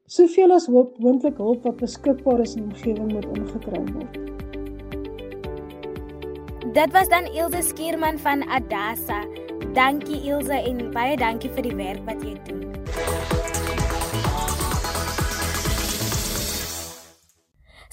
soveel 0.06 0.52
as 0.52 0.68
hoop 0.68 0.98
moontlik 1.00 1.38
hulp 1.38 1.64
wat 1.64 1.82
beskikbaar 1.82 2.40
is 2.40 2.56
in 2.56 2.70
die 2.70 2.74
omgewing 2.74 3.12
moet 3.14 3.26
ingekry 3.38 3.84
word. 3.94 4.14
Dit 6.74 6.92
was 6.94 7.10
dan 7.10 7.26
Ilse 7.26 7.62
Skierman 7.62 8.18
van 8.20 8.42
Adasa. 8.48 9.22
Dankie 9.74 10.22
Ilse 10.30 10.54
en 10.54 10.92
baie 10.92 11.18
dankie 11.18 11.50
vir 11.50 11.70
die 11.70 11.76
werk 11.76 12.06
wat 12.06 12.24
jy 12.24 12.34
doen. 12.50 13.55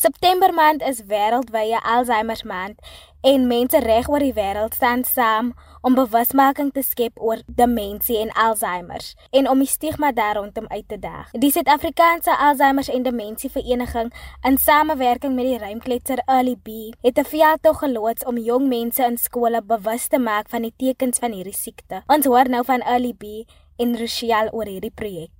September 0.03 0.51
maand 0.51 0.83
is 0.83 1.05
wêreldwye 1.07 1.79
Alzheimer 1.87 2.41
maand 2.45 2.81
en 3.23 3.45
mense 3.47 3.79
reg 3.85 4.09
oor 4.11 4.19
die 4.19 4.35
wêreld 4.35 4.75
staan 4.75 5.05
saam 5.07 5.53
om 5.87 5.95
bewusmaking 5.95 6.73
te 6.75 6.83
skep 6.83 7.21
oor 7.23 7.45
demensie 7.47 8.17
en 8.19 8.33
Alzheimer 8.45 9.05
en 9.31 9.47
om 9.53 9.63
die 9.63 9.71
stigma 9.71 10.11
daarrondom 10.11 10.67
uit 10.73 10.89
te 10.91 10.99
daag. 10.99 11.31
Die 11.39 11.53
Suid-Afrikaanse 11.55 12.35
Alzheimer 12.35 12.91
en 12.91 13.07
Demensie 13.07 13.51
Vereniging 13.55 14.11
in 14.43 14.59
samewerking 14.59 15.39
met 15.39 15.53
die 15.53 15.63
ruimkletser 15.63 16.25
Early 16.27 16.57
B 16.59 16.91
het 17.07 17.23
'n 17.23 17.31
veldtog 17.35 17.79
geloods 17.87 18.27
om 18.27 18.43
jong 18.43 18.67
mense 18.67 19.05
in 19.05 19.19
skole 19.19 19.63
bewus 19.63 20.09
te 20.09 20.19
maak 20.19 20.49
van 20.49 20.63
die 20.63 20.75
tekens 20.77 21.19
van 21.19 21.33
hierdie 21.33 21.55
siekte. 21.55 22.03
Ons 22.07 22.27
hoor 22.27 22.49
nou 22.49 22.65
van 22.65 22.81
Early 22.81 23.15
B 23.15 23.47
en 23.77 23.99
Rochelle 23.99 24.51
oor 24.53 24.67
hierdie 24.67 24.95
projek. 24.95 25.31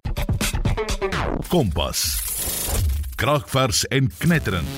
Kompas 1.49 2.32
kragvers 3.23 3.85
en 3.87 4.09
knetterend. 4.19 4.71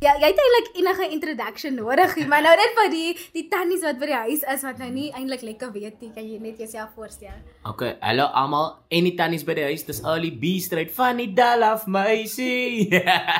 Ja, 0.00 0.14
jy 0.16 0.30
het 0.30 0.38
eintlik 0.40 0.68
enige 0.80 1.08
introduction 1.12 1.74
nodig, 1.76 2.14
maar 2.30 2.40
nou 2.40 2.54
net 2.56 2.72
vir 2.78 2.86
die 2.94 3.10
die 3.34 3.42
tannies 3.52 3.82
wat 3.84 3.98
by 4.00 4.08
die 4.08 4.20
huis 4.22 4.46
is 4.54 4.64
wat 4.64 4.80
nou 4.80 4.88
nie 4.94 5.10
eintlik 5.12 5.44
lekker 5.44 5.74
weet 5.74 6.00
nie, 6.00 6.08
kan 6.14 6.24
jy 6.24 6.38
net 6.40 6.62
jouself 6.62 6.94
voorstel. 6.96 7.36
Okay, 7.68 7.98
hallo 8.00 8.30
almal. 8.32 8.70
En 8.88 9.04
die 9.04 9.12
tannies 9.18 9.44
by 9.44 9.58
die 9.60 9.68
huis, 9.68 9.84
dis 9.84 10.00
Ali 10.08 10.32
B 10.32 10.54
stryd 10.64 10.88
van 10.96 11.20
die 11.20 11.28
Dalaf 11.36 11.84
meisie. 11.84 12.88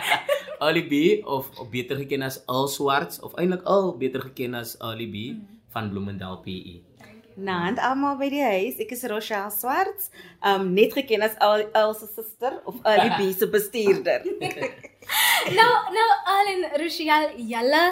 Ali 0.66 0.84
B 0.92 1.00
of, 1.24 1.48
of 1.56 1.72
beter 1.72 1.96
geken 2.02 2.28
as 2.28 2.42
Al 2.44 2.68
Swarts 2.68 3.24
of 3.24 3.40
eintlik 3.40 3.64
al 3.64 3.94
beter 3.96 4.28
geken 4.28 4.60
as 4.60 4.76
Ali 4.84 5.08
B 5.08 5.26
hmm. 5.32 5.60
van 5.72 5.88
Bloemendal 5.88 6.42
PE. 6.44 6.89
Naand 7.36 7.78
almal 7.78 8.16
by 8.20 8.28
die 8.32 8.42
huis. 8.42 8.78
Ek 8.82 8.92
is 8.96 9.04
Rochelle 9.10 9.50
Swarts, 9.54 10.10
um 10.42 10.72
net 10.74 10.94
geken 10.96 11.22
as 11.26 11.36
El 11.40 11.94
se 11.94 12.08
suster 12.14 12.60
of 12.64 12.80
Ali 12.84 13.10
B 13.16 13.32
se 13.36 13.46
bestuurder. 13.50 14.26
nou 15.58 15.72
nou 15.96 16.08
Al 16.36 16.54
en 16.54 16.64
Rochelle, 16.82 17.34
julle 17.38 17.84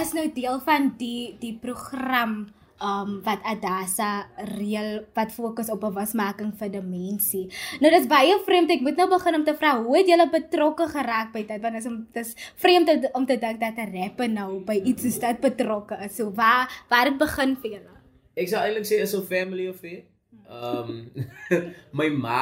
is 0.00 0.12
nou 0.16 0.28
deel 0.34 0.60
van 0.64 0.92
die 1.00 1.36
die 1.40 1.56
program 1.60 2.46
um 2.82 3.22
wat 3.24 3.40
Adasa 3.44 4.26
reël 4.36 5.06
wat 5.16 5.32
fokus 5.32 5.70
op 5.72 5.80
bewusmaking 5.80 6.52
vir 6.60 6.70
demensie. 6.74 7.46
Nou 7.80 7.90
dis 7.92 8.08
baie 8.10 8.36
vreemd 8.44 8.74
ek 8.74 8.84
moet 8.84 9.00
nou 9.00 9.08
begin 9.12 9.40
om 9.40 9.44
te 9.46 9.56
vra 9.56 9.76
hoe 9.80 9.96
het 9.96 10.10
julle 10.12 10.28
betrokke 10.32 10.88
geraak 10.92 11.32
by 11.32 11.46
dit 11.48 11.62
want 11.62 11.80
dit 11.80 12.22
is 12.22 12.34
vreemd 12.60 12.92
om 13.16 13.26
te 13.26 13.38
dink 13.40 13.60
dat 13.60 13.80
'n 13.80 13.92
rapper 13.96 14.28
nou 14.28 14.60
by 14.60 14.80
iets 14.84 15.02
soos 15.02 15.18
dit 15.18 15.40
betrokke 15.40 15.96
is. 16.04 16.16
So 16.16 16.30
waar 16.30 16.68
waar 16.88 17.06
het 17.06 17.18
begin 17.18 17.56
vir 17.56 17.70
julle? 17.70 17.95
Ek 18.36 18.48
sou 18.48 18.58
eintlik 18.60 18.84
sê 18.84 19.00
is 19.02 19.14
'n 19.14 19.22
family 19.32 19.68
affair. 19.68 20.02
ehm 20.50 21.10
my 21.98 22.08
ma 22.24 22.40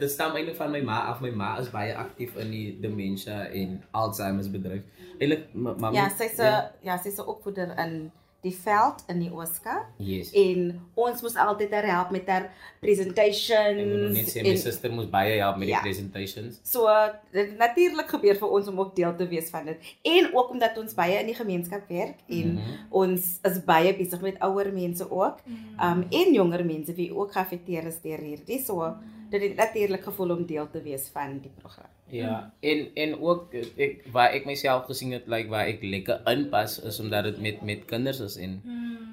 dit 0.00 0.10
stam 0.10 0.36
eintlik 0.36 0.56
van 0.56 0.70
my 0.70 0.80
ma 0.80 0.98
af. 1.10 1.20
My 1.20 1.30
ma 1.30 1.58
is 1.60 1.68
baie 1.70 1.92
aktief 2.04 2.36
in 2.36 2.50
die 2.50 2.78
dementia 2.80 3.38
en 3.60 3.82
Alzheimer's 3.92 4.48
bedryf. 4.48 4.82
Eintlik 5.20 5.42
ma- 5.54 5.74
mami. 5.78 5.96
Ja, 5.96 6.08
sy's 6.08 6.38
'n 6.38 6.70
ja, 6.82 6.96
sy's 6.96 7.18
'n 7.18 7.26
opvoeder 7.26 7.74
in 7.84 8.12
die 8.44 8.52
veld 8.54 9.02
in 9.08 9.22
die 9.24 9.30
Oscar 9.32 9.86
Yes. 9.98 10.30
en 10.36 10.66
ons 11.00 11.22
moes 11.24 11.36
altyd 11.40 11.72
haar 11.72 11.86
help 11.88 12.10
met 12.14 12.28
haar 12.28 12.50
presentations 12.80 13.80
Ek 13.80 13.88
wil 13.90 14.12
net 14.14 14.28
sê 14.32 14.42
my 14.44 14.54
suster 14.60 14.92
moes 14.94 15.08
baie 15.12 15.38
help 15.40 15.56
met 15.60 15.68
die 15.70 15.74
Ja. 15.74 15.80
presentations. 15.84 16.60
So 16.62 16.86
dit 17.32 17.48
het 17.50 17.58
natuurlik 17.58 18.08
gebeur 18.12 18.36
vir 18.36 18.48
ons 18.58 18.68
om 18.68 18.78
ook 18.80 18.94
deel 18.96 19.14
te 19.16 19.26
wees 19.28 19.50
van 19.50 19.64
dit. 19.66 19.78
En 20.02 20.30
ook 20.34 20.50
omdat 20.50 20.78
ons 20.78 20.94
baie 20.94 21.18
in 21.20 21.26
die 21.26 21.34
gemeenskap 21.34 21.88
werk 21.88 22.18
en 22.28 22.54
Mhm. 22.54 22.78
ons 22.90 23.38
is 23.42 23.58
baie 23.64 23.94
besig 23.96 24.20
met 24.20 24.38
ouer 24.40 24.72
mense 24.72 25.10
ook. 25.10 25.38
Um 25.80 26.04
en 26.10 26.32
jonger 26.34 26.64
mense 26.64 26.94
wie 26.94 27.10
ook 27.14 27.32
geaffekteer 27.32 27.86
is 27.86 28.00
deur 28.00 28.18
hierdie. 28.20 28.60
So 28.64 28.94
dit 29.30 29.42
het 29.42 29.56
natuurlik 29.56 30.02
gevoel 30.04 30.30
om 30.36 30.46
deel 30.46 30.68
te 30.70 30.82
wees 30.82 31.08
van 31.12 31.38
die 31.40 31.50
program. 31.60 31.90
Ja, 32.14 32.52
en 32.62 32.86
en 32.94 33.14
ook 33.20 33.54
ek 33.58 34.04
waar 34.14 34.30
ek 34.36 34.46
myself 34.46 34.84
gesien 34.86 35.12
het 35.16 35.26
like 35.26 35.48
waar 35.50 35.66
ek 35.66 35.82
lekker 35.82 36.20
inpas 36.30 36.78
is 36.86 37.00
omdat 37.02 37.24
dit 37.24 37.40
met 37.42 37.62
met 37.62 37.84
kinders 37.90 38.20
is 38.20 38.36
en 38.36 38.60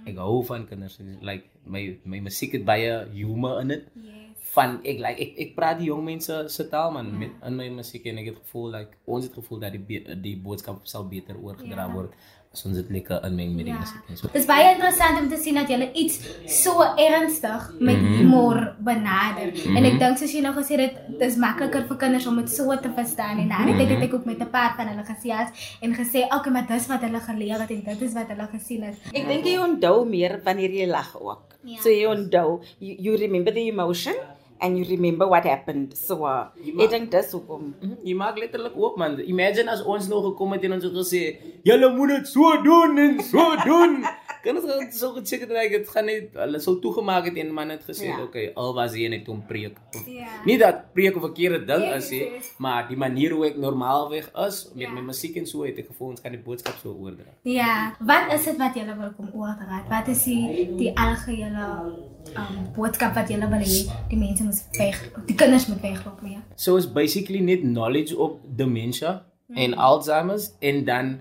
ek 0.06 0.18
hou 0.22 0.44
van 0.46 0.68
kinders. 0.70 1.00
Like 1.22 1.50
my 1.66 1.98
my 2.06 2.20
musiek 2.20 2.52
het 2.58 2.66
baie 2.66 3.08
humor 3.14 3.62
in 3.62 3.68
dit. 3.74 3.88
Yes. 3.96 4.18
Van 4.52 4.80
ek 4.84 4.98
like 5.00 5.22
ek 5.24 5.38
ek 5.46 5.56
praat 5.56 5.78
die 5.80 5.88
jong 5.88 6.04
mense 6.06 6.38
se 6.52 6.68
taal 6.70 6.92
man 6.92 7.10
met 7.18 7.32
in 7.48 7.56
my 7.56 7.70
musiek 7.70 8.06
en 8.12 8.18
ek 8.22 8.26
het 8.34 8.40
gevoel 8.44 8.72
like 8.78 8.98
ons 9.06 9.26
het 9.26 9.34
gevoel 9.34 9.60
dat 9.64 9.72
die 9.78 10.02
die 10.22 10.36
boodskap 10.38 10.82
sal 10.84 11.08
beter 11.08 11.40
oorgedra 11.40 11.88
Ja. 11.88 11.94
word 11.94 12.14
as 12.52 12.66
ons 12.68 12.76
dit 12.76 12.90
lekker 12.92 13.22
inmeng 13.24 13.54
met 13.56 13.66
die 13.66 13.72
Ja. 13.74 13.80
musiek 13.80 14.10
en 14.10 14.18
so. 14.18 14.28
Dit 14.28 14.42
is 14.42 14.46
baie 14.46 14.74
interessant 14.74 15.20
om 15.22 15.30
te 15.30 15.38
sien 15.40 15.56
dat 15.56 15.70
jy 15.70 15.90
iets 15.94 16.18
so 16.64 16.82
ernstig 17.00 17.70
met 17.80 17.96
humor 17.96 18.76
benader. 18.80 19.54
En 19.78 19.86
ek 19.86 20.00
dink 20.00 20.18
soos 20.18 20.34
jy 20.34 20.42
nou 20.44 20.52
gesê 20.58 20.76
het, 20.82 20.98
dis 21.20 21.38
makliker 21.38 21.88
vir 21.88 21.98
kinders 21.98 22.28
om 22.28 22.36
dit 22.42 22.50
so 22.52 22.76
te 22.76 22.92
verstaan 22.96 23.40
en 23.40 23.48
dan 23.48 23.72
het 23.80 24.04
ek 24.04 24.14
ook 24.14 24.26
met 24.26 24.40
'n 24.42 24.50
paar 24.52 24.76
van 24.76 24.88
hulle 24.88 25.06
gesels 25.06 25.78
en 25.82 25.96
gesê, 25.96 26.28
"Oké, 26.28 26.50
maar 26.52 26.68
dis 26.68 26.88
wat 26.88 27.02
hulle 27.02 27.20
geleer 27.20 27.60
het 27.62 27.72
en 27.72 27.84
dit 27.86 28.02
is 28.02 28.14
wat 28.14 28.28
hulle 28.28 28.48
gesien 28.52 28.84
het." 28.84 28.96
Ek 29.14 29.28
dink 29.28 29.46
jy 29.46 29.58
onthou 29.58 30.06
meer 30.06 30.42
wanneer 30.44 30.72
jy 30.72 30.88
lag 30.88 31.16
ook. 31.22 31.56
Ja. 31.64 31.80
So 31.80 31.90
jy 31.90 32.06
onthou, 32.06 32.62
you, 32.80 32.96
you 33.00 33.16
remember 33.18 33.54
the 33.54 33.60
emotion 33.72 34.14
and 34.62 34.78
you 34.78 34.86
remember 34.86 35.28
what 35.28 35.44
happened. 35.44 35.94
So 35.98 36.24
uh, 36.26 36.48
ek 36.80 36.90
dink 36.90 37.12
dis 37.12 37.32
hoekom. 37.34 37.74
Mhm, 37.82 37.98
Jy 38.04 38.14
maak 38.16 38.38
letterlik 38.38 38.76
ook 38.78 38.98
man. 38.98 39.20
Imagine 39.20 39.70
as 39.72 39.82
ons 39.84 40.08
nou 40.08 40.22
gekom 40.32 40.52
het 40.54 40.64
en 40.64 40.74
ons 40.74 40.84
het 40.84 40.94
gesê, 40.94 41.38
"Julle 41.64 41.90
moet 41.96 42.10
dit 42.10 42.28
so 42.28 42.62
doen 42.64 42.98
en 42.98 43.20
so 43.24 43.56
doen." 43.72 44.04
Kinders 44.42 44.66
gaan 44.66 44.92
so 44.92 45.12
gecheck 45.14 45.42
het 45.46 45.50
like 45.54 45.70
dit 45.78 45.90
gaan 45.90 46.06
net 46.06 46.34
hulle 46.34 46.60
sou 46.60 46.80
toegemaak 46.82 47.26
het 47.26 47.36
en 47.38 47.52
man 47.54 47.70
het 47.70 47.84
gesê, 47.86 48.06
Ja. 48.10 48.14
"Oké, 48.16 48.24
okay, 48.24 48.52
al 48.56 48.74
was 48.74 48.94
hy 48.94 49.08
net 49.08 49.28
om 49.30 49.44
preek." 49.46 49.78
Ja. 50.08 50.26
Nie 50.46 50.58
dat 50.58 50.94
preek 50.94 51.16
'n 51.16 51.20
verkeerde 51.22 51.66
ding 51.66 51.84
Yes, 51.84 52.04
is 52.06 52.10
nie, 52.12 52.20
yes. 52.32 52.54
maar 52.58 52.88
die 52.88 52.98
manier 52.98 53.32
hoe 53.32 53.46
ek 53.46 53.58
normaalweg 53.58 54.32
is 54.48 54.72
met 54.74 54.88
Ja. 54.88 54.92
my 54.94 55.02
musiek 55.02 55.36
en 55.38 55.46
so 55.46 55.62
het 55.64 55.78
ek 55.78 55.88
gevoel 55.88 56.08
ons 56.10 56.22
kan 56.22 56.32
die 56.32 56.42
boodskap 56.42 56.74
so 56.82 56.90
oordra. 56.90 57.30
Ja, 57.44 57.96
wat 58.00 58.34
is 58.34 58.46
dit 58.46 58.58
wat 58.58 58.74
julle 58.74 58.96
wil 58.98 59.12
kom 59.18 59.30
oordra? 59.34 59.84
Wat 59.90 60.08
is 60.08 60.24
die 60.24 60.76
die 60.78 60.92
algehele 60.98 61.94
um 62.36 62.62
boodskap 62.76 63.16
wat 63.18 63.30
julle 63.32 63.50
wil 63.52 63.64
hê 63.66 63.82
die 64.12 64.20
mense 64.20 64.46
moet 64.46 64.80
weg, 64.80 65.02
die 65.28 65.36
kinders 65.38 65.68
moet 65.72 65.84
wegloop 65.84 66.22
mee? 66.26 66.40
So 66.56 66.78
is 66.80 66.88
basically 66.88 67.42
net 67.44 67.66
knowledge 67.66 68.18
op 68.18 68.40
dementia 68.46 69.22
en 69.56 69.76
Alzheimer's 69.76 70.52
en 70.60 70.86
dan 70.88 71.14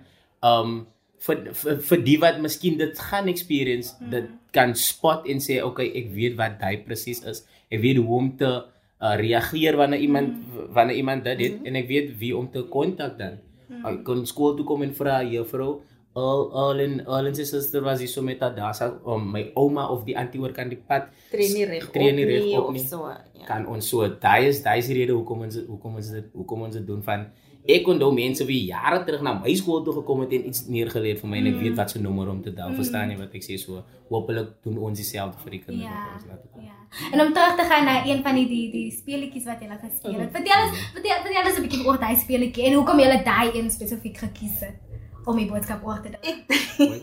um 0.47 0.87
vir 1.21 1.41
vir, 1.53 1.81
vir 1.89 2.05
die 2.05 2.19
wat 2.23 2.41
miskien 2.41 2.79
dit 2.81 3.01
gaan 3.11 3.29
experience, 3.29 3.93
dit 4.13 4.29
kan 4.57 4.75
spot 4.79 5.27
en 5.31 5.43
sê 5.43 5.61
okay, 5.63 5.91
ek 6.01 6.13
weet 6.15 6.39
wat 6.39 6.63
hy 6.65 6.77
presies 6.87 7.23
is. 7.29 7.45
Ek 7.71 7.83
weet 7.83 8.01
hoe 8.01 8.17
om 8.17 8.31
te 8.41 8.51
uh, 8.51 9.15
reageer 9.21 9.77
wanneer 9.79 10.03
iemand 10.07 10.41
wanneer 10.75 10.97
iemand 10.97 11.29
dit 11.29 11.45
het 11.45 11.69
en 11.69 11.79
ek 11.81 11.89
weet 11.91 12.17
wie 12.21 12.33
om 12.37 12.49
te 12.53 12.65
kontak 12.73 13.19
dan. 13.21 13.39
Ek 13.87 14.03
kon 14.07 14.25
skool 14.27 14.57
toe 14.59 14.67
kom 14.67 14.83
en 14.87 14.95
vra 14.97 15.21
juffrou 15.25 15.81
al 16.13 16.41
al 16.53 16.81
en 16.81 16.95
al 17.07 17.27
en 17.27 17.35
sy 17.35 17.45
suster 17.47 17.83
was 17.87 18.01
hier 18.03 18.09
so 18.09 18.23
met 18.23 18.41
haar 18.41 18.55
daar 18.55 18.95
om 19.05 19.29
my 19.33 19.51
ouma 19.55 19.87
of 19.95 20.05
die 20.05 20.17
antie 20.19 20.41
oor 20.41 20.53
kan 20.53 20.69
die 20.69 20.79
pad 20.89 21.07
Tree 21.31 21.53
nie 21.55 21.65
reg 21.65 21.91
tree 21.95 22.13
nie 22.13 22.25
reg 22.27 22.59
op 22.59 22.73
nie 22.73 22.83
so. 22.83 23.07
Ja. 23.07 23.45
kan 23.47 23.67
ons 23.67 23.89
so 23.89 24.09
daai 24.09 24.49
is 24.49 24.63
daai 24.63 24.79
is 24.79 24.89
die 24.91 24.97
rede 24.99 25.13
hoekom 25.13 25.43
ons 25.47 25.61
hoekom 25.69 25.95
ons 25.95 26.11
dit 26.11 26.27
hoekom 26.35 26.63
ons 26.67 26.75
dit 26.75 26.87
doen 26.87 27.03
van 27.03 27.29
ek 27.69 27.87
onthou 27.93 28.11
mense 28.13 28.45
wie 28.49 28.67
jare 28.67 29.05
terug 29.05 29.23
na 29.23 29.35
my 29.39 29.55
skool 29.55 29.85
toe 29.85 29.95
gekom 30.01 30.21
het 30.25 30.33
en 30.33 30.49
iets 30.51 30.67
neergeleer 30.67 31.19
vir 31.21 31.29
my 31.31 31.39
en 31.39 31.47
ek 31.53 31.61
weet 31.63 31.77
wat 31.77 31.91
se 31.95 32.03
nommer 32.03 32.29
om 32.35 32.43
te 32.43 32.51
bel 32.51 32.75
verstaan 32.75 33.11
jy 33.15 33.19
wat 33.21 33.35
ek 33.39 33.47
sê 33.47 33.59
so 33.63 33.85
hopelik 34.11 34.51
doen 34.65 34.79
ons 34.91 34.99
dieselfde 34.99 35.39
vir 35.45 35.51
die 35.59 35.63
kinders 35.63 35.87
Ja. 35.87 35.95
wat 36.09 36.15
ons 36.19 36.27
laat 36.33 36.43
kom 36.53 36.65
Ja. 36.67 36.77
En 37.13 37.21
om 37.23 37.33
terug 37.33 37.55
te 37.57 37.65
gaan 37.71 37.85
na 37.85 38.05
een 38.05 38.23
van 38.23 38.35
die 38.35 38.49
die 38.51 38.67
die 38.73 38.91
speletjies 38.91 39.45
wat 39.47 39.61
jy 39.63 39.69
gespeel 39.79 40.19
het. 40.19 40.33
Vertel 40.35 40.63
ons 40.67 40.79
vertel, 40.95 41.23
vertel 41.23 41.47
ons 41.51 41.59
'n 41.59 41.63
bietjie 41.69 41.87
oor 41.87 41.99
daai 42.03 42.17
speletjie 42.17 42.65
en 42.67 42.73
hoekom 42.83 42.99
jy 42.99 43.23
daai 43.25 43.51
een 43.55 43.71
spesifiek 43.71 44.17
gekies 44.27 44.61
het 44.67 44.90
om 45.27 45.37
die 45.37 45.49
boodskap 45.51 45.85
oor 45.87 46.01
te 46.03 46.15
dra. 46.15 46.21
Ek 46.23 46.51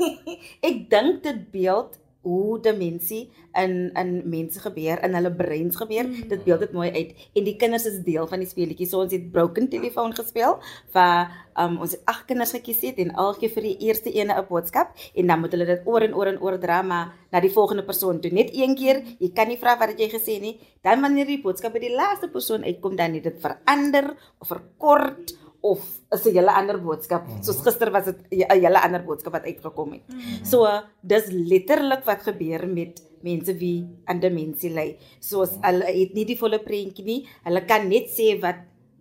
ek 0.69 0.83
dink 0.89 1.23
dit 1.23 1.41
beeld 1.53 1.97
hoe 2.27 2.59
demensie 2.59 3.29
in 3.55 3.91
in 3.95 4.11
mense 4.29 4.59
gebeur, 4.59 4.99
in 5.05 5.15
hulle 5.15 5.31
breins 5.33 5.77
gebeur. 5.79 6.07
Mm. 6.07 6.27
Dit 6.29 6.43
beeld 6.43 6.65
dit 6.65 6.73
mooi 6.75 6.89
uit 6.91 7.27
en 7.39 7.47
die 7.47 7.55
kinders 7.61 7.87
is 7.89 8.01
deel 8.05 8.27
van 8.27 8.43
die 8.43 8.49
speletjie. 8.49 8.87
So 8.89 9.05
ons 9.05 9.15
het 9.15 9.29
broken 9.31 9.69
telefoon 9.71 10.15
gespeel 10.17 10.57
waar 10.95 11.31
um, 11.55 11.79
ons 11.85 11.95
het 11.95 12.03
ag 12.11 12.25
kinders 12.29 12.53
gekies 12.57 12.83
het 12.85 12.99
en 13.03 13.13
elkeen 13.15 13.53
vir 13.55 13.69
die 13.69 13.77
eerste 13.89 14.11
ene 14.13 14.35
'n 14.35 14.47
boodskap 14.49 14.93
en 15.15 15.27
dan 15.27 15.39
moet 15.39 15.55
hulle 15.55 15.69
dit 15.71 15.87
oor 15.87 16.03
en 16.03 16.13
oor 16.13 16.33
en 16.33 16.41
oor 16.41 16.59
dra 16.59 16.81
maar 16.81 17.15
na 17.31 17.39
die 17.39 17.53
volgende 17.53 17.83
persoon 17.83 18.19
toe. 18.21 18.31
Net 18.31 18.51
een 18.53 18.75
keer, 18.75 19.03
jy 19.19 19.31
kan 19.31 19.47
nie 19.47 19.57
vra 19.57 19.77
wat 19.77 19.99
jy 19.99 20.09
gesê 20.09 20.39
nie. 20.41 20.59
Dan 20.83 21.01
wanneer 21.01 21.25
die 21.25 21.41
boodskap 21.41 21.73
by 21.73 21.79
die 21.79 21.95
laaste 21.95 22.27
persoon 22.27 22.63
uitkom 22.63 22.95
dan 22.95 23.13
het 23.13 23.23
dit 23.23 23.39
verander 23.41 24.15
of 24.39 24.47
verkort 24.47 25.33
of 25.61 25.79
is 26.11 26.25
'n 26.25 26.33
hele 26.33 26.51
ander 26.51 26.77
boodskap. 26.79 27.27
Soos 27.41 27.61
gister 27.61 27.91
was 27.91 28.05
dit 28.05 28.19
'n 28.31 28.61
hele 28.61 28.79
ander 28.81 29.03
boodskap 29.03 29.33
wat 29.33 29.45
uitgekom 29.45 29.91
het. 29.93 30.05
So 30.43 30.65
dis 31.01 31.27
letterlik 31.31 32.05
wat 32.05 32.21
gebeur 32.23 32.67
met 32.67 33.01
mense 33.21 33.53
wie 33.57 33.87
aan 34.05 34.19
demensie 34.19 34.71
ly. 34.71 34.97
Soos 35.19 35.57
hulle 35.61 35.85
het 35.85 36.13
nie 36.13 36.25
die 36.25 36.37
volle 36.37 36.59
prentjie 36.59 37.05
nie. 37.05 37.27
Hulle 37.43 37.65
kan 37.65 37.87
net 37.89 38.09
sê 38.09 38.39
wat 38.41 38.55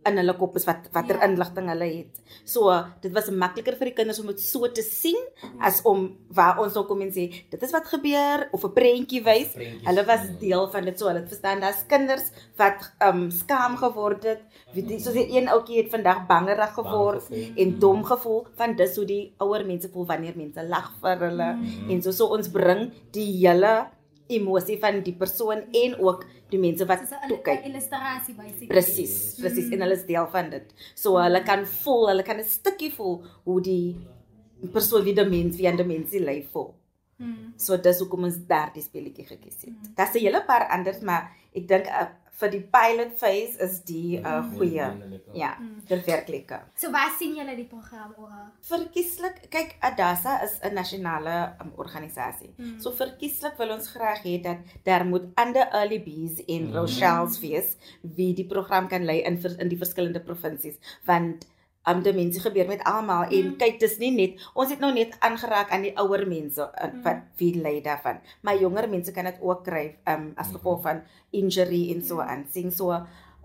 in 0.08 0.20
hulle 0.20 0.34
kop 0.38 0.56
is 0.56 0.66
wat 0.68 0.88
watter 0.92 1.16
Ja. 1.16 1.26
inligting 1.28 1.68
hulle 1.68 1.84
het. 1.84 2.20
So 2.44 2.72
dit 3.02 3.12
was 3.12 3.30
makliker 3.30 3.76
vir 3.76 3.90
die 3.90 3.94
kinders 3.94 4.20
om 4.20 4.26
dit 4.26 4.40
so 4.40 4.68
te 4.68 4.82
sien 4.82 5.18
as 5.60 5.82
om 5.84 6.16
waar 6.28 6.60
ons 6.62 6.74
nou 6.74 6.84
kom 6.86 7.00
en 7.02 7.12
sê 7.12 7.28
dit 7.50 7.62
is 7.62 7.72
wat 7.72 7.86
gebeur 7.86 8.48
of 8.52 8.64
'n 8.64 8.72
prentjie 8.72 9.22
wys. 9.24 9.54
Hulle 9.84 10.04
was 10.06 10.26
deel 10.40 10.70
van 10.70 10.84
dit 10.84 10.98
so 10.98 11.06
hulle 11.06 11.20
het 11.20 11.28
verstaan 11.28 11.60
daar's 11.60 11.86
kinders 11.86 12.30
wat 12.56 12.92
um 13.00 13.30
skaam 13.30 13.76
geword 13.76 14.24
het. 14.24 14.42
Wie 14.72 14.82
die 14.82 15.00
soos 15.00 15.14
die 15.14 15.36
een 15.36 15.48
ouetjie 15.48 15.82
het 15.82 15.90
vandag 15.90 16.26
bangerig 16.26 16.72
geword 16.74 17.22
gevoel. 17.28 17.56
en 17.56 17.78
dom 17.78 18.04
gevoel 18.04 18.46
van 18.56 18.76
dis 18.76 18.96
hoe 18.96 19.04
die 19.04 19.34
ouer 19.38 19.64
mense 19.66 19.88
voel 19.88 20.06
wanneer 20.06 20.36
mense 20.36 20.62
lag 20.68 20.92
vir 21.00 21.18
hulle 21.18 21.52
mm. 21.56 21.90
en 21.90 22.02
so 22.02 22.10
so 22.10 22.26
ons 22.26 22.48
bring 22.48 22.92
die 23.12 23.30
hele 23.46 23.86
emosie 24.28 24.78
van 24.82 25.02
die 25.06 25.14
persoon 25.14 25.64
en 25.72 25.98
ook 25.98 26.24
die 26.50 26.58
mense 26.58 26.86
wat 26.86 27.00
Dis 27.00 27.10
'n 27.10 27.28
toe 27.28 27.38
kyk. 27.42 27.64
illustrasie 27.66 28.34
basically. 28.34 28.66
Presies, 28.68 29.34
presies 29.40 29.70
en 29.72 29.80
hulle 29.80 29.94
is 29.94 30.06
deel 30.06 30.26
van 30.30 30.50
dit. 30.50 30.74
So 30.94 31.16
hulle 31.18 31.42
kan 31.42 31.66
voel, 31.66 32.08
hulle 32.08 32.22
kan 32.22 32.38
'n 32.38 32.44
stukkie 32.44 32.92
voel 32.92 33.24
hoe 33.44 33.60
die 33.60 33.96
persoon 34.72 35.02
wie 35.04 35.14
demens 35.14 35.56
wie 35.56 35.68
aan 35.68 35.76
demensie 35.76 36.20
ly 36.20 36.42
voel. 36.52 36.74
Hmm. 37.16 37.54
So 37.56 37.76
dis 37.80 37.98
hoekom 38.02 38.28
ons 38.28 38.36
daardie 38.48 38.82
speletjie 38.84 39.24
gekies 39.26 39.62
het. 39.64 39.96
Daar's 39.96 40.14
'n 40.14 40.24
hele 40.26 40.44
paar 40.44 40.68
anders, 40.68 41.00
maar 41.00 41.32
ek 41.54 41.68
dink 41.68 41.86
uh, 41.86 42.08
vir 42.36 42.50
die 42.52 42.60
pilot 42.60 43.14
phase 43.16 43.56
is 43.64 43.78
die 43.88 44.18
uh, 44.20 44.42
goeie. 44.56 44.88
Ja, 45.36 45.54
dit 45.88 46.04
werk 46.04 46.28
lekker. 46.28 46.66
So 46.76 46.90
waar 46.92 47.14
sien 47.18 47.36
julle 47.38 47.56
die 47.56 47.68
program 47.68 48.12
oor? 48.20 48.50
Verkieslik, 48.68 49.46
kyk 49.52 49.76
Adasa 49.80 50.42
is 50.44 50.58
'n 50.60 50.74
nasionale 50.74 51.56
um, 51.64 51.72
organisasie. 51.76 52.52
Mm. 52.56 52.78
So 52.80 52.92
verkieslik 52.92 53.56
wil 53.56 53.72
ons 53.78 53.88
graag 53.88 54.22
hê 54.22 54.36
dat 54.42 54.58
daar 54.84 55.06
moet 55.06 55.32
ander 55.34 55.68
early 55.72 56.02
bees 56.02 56.44
en 56.46 56.72
Rochelle's 56.76 57.40
wees 57.40 57.76
wie 58.02 58.34
die 58.34 58.46
program 58.46 58.88
kan 58.88 59.04
lei 59.04 59.22
in 59.22 59.40
in 59.58 59.68
die 59.68 59.78
verskillende 59.78 60.20
provinsies 60.20 60.76
want 61.04 61.46
um, 61.88 62.02
demensie 62.02 62.40
gebeur 62.40 62.66
met 62.66 62.82
almal 62.84 63.22
en 63.30 63.44
Mm. 63.52 63.56
kyk 63.56 63.80
dis 63.80 63.98
nie 63.98 64.10
net 64.10 64.40
ons 64.54 64.70
het 64.70 64.80
nou 64.80 64.92
net 64.92 65.16
aangeraak 65.20 65.70
aan 65.70 65.82
die 65.82 65.94
ouer 65.96 66.26
mense 66.26 66.60
uh, 66.60 66.90
Mm. 66.92 67.02
wat 67.02 67.22
wie 67.38 67.54
ly 67.62 67.80
daarvan. 67.82 68.18
Maar 68.42 68.58
jonger 68.60 68.88
mense 68.88 69.12
kan 69.12 69.24
dit 69.24 69.38
ook 69.40 69.64
kry 69.64 69.96
um, 70.08 70.32
as 70.36 70.50
gevolg 70.52 70.82
van 70.82 71.02
injury 71.32 71.92
en 71.94 72.02
so 72.02 72.20
aan. 72.20 72.44
Sien 72.50 72.70
so 72.72 72.92